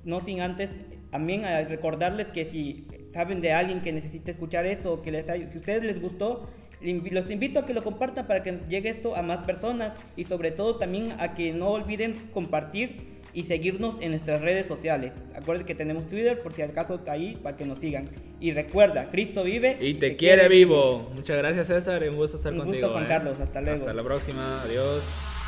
no 0.06 0.20
sin 0.20 0.42
antes 0.42 0.70
también 1.12 1.46
a 1.46 1.62
recordarles 1.62 2.28
que 2.28 2.46
si 2.46 2.86
saben 3.12 3.42
de 3.42 3.54
alguien 3.54 3.82
que 3.82 3.92
necesite 3.92 4.32
escuchar 4.32 4.66
esto 4.66 4.94
o 4.94 5.02
que 5.02 5.12
les 5.12 5.26
si 5.26 5.32
a 5.32 5.60
ustedes 5.60 5.84
les 5.84 6.02
gustó, 6.02 6.48
los 6.82 7.30
invito 7.30 7.60
a 7.60 7.66
que 7.66 7.74
lo 7.74 7.84
compartan 7.84 8.28
para 8.28 8.44
que 8.44 8.60
llegue 8.70 8.90
esto 8.90 9.16
a 9.16 9.22
más 9.22 9.42
personas 9.42 9.94
y 10.16 10.24
sobre 10.24 10.52
todo 10.52 10.78
también 10.78 11.14
a 11.20 11.36
que 11.36 11.52
no 11.52 11.70
olviden 11.70 12.16
compartir 12.34 13.20
y 13.34 13.44
seguirnos 13.44 14.02
en 14.02 14.12
nuestras 14.12 14.42
redes 14.42 14.66
sociales. 14.66 15.12
Acuérdense 15.36 15.68
que 15.68 15.76
tenemos 15.76 16.08
Twitter 16.08 16.42
por 16.42 16.54
si 16.54 16.62
acaso 16.62 16.96
está 16.96 17.12
ahí 17.12 17.38
para 17.42 17.58
que 17.58 17.66
nos 17.66 17.80
sigan. 17.80 18.10
Y 18.40 18.52
recuerda, 18.54 19.12
Cristo 19.12 19.44
vive 19.44 19.78
y 19.80 19.96
te, 19.96 20.16
quiere, 20.16 20.48
vivo. 20.48 21.12
Muchas 21.14 21.38
gracias 21.38 21.68
César, 21.68 22.02
un 22.10 22.16
gusto 22.16 22.38
estar 22.38 22.56
contigo. 22.56 22.70
Un 22.70 22.82
gusto 22.82 22.92
Juan 22.92 23.04
¿eh? 23.04 23.08
Carlos, 23.08 23.40
hasta 23.40 23.62
luego. 23.62 23.80
Hasta 23.80 23.94
la 23.94 24.04
próxima, 24.04 24.62
adiós. 24.64 25.39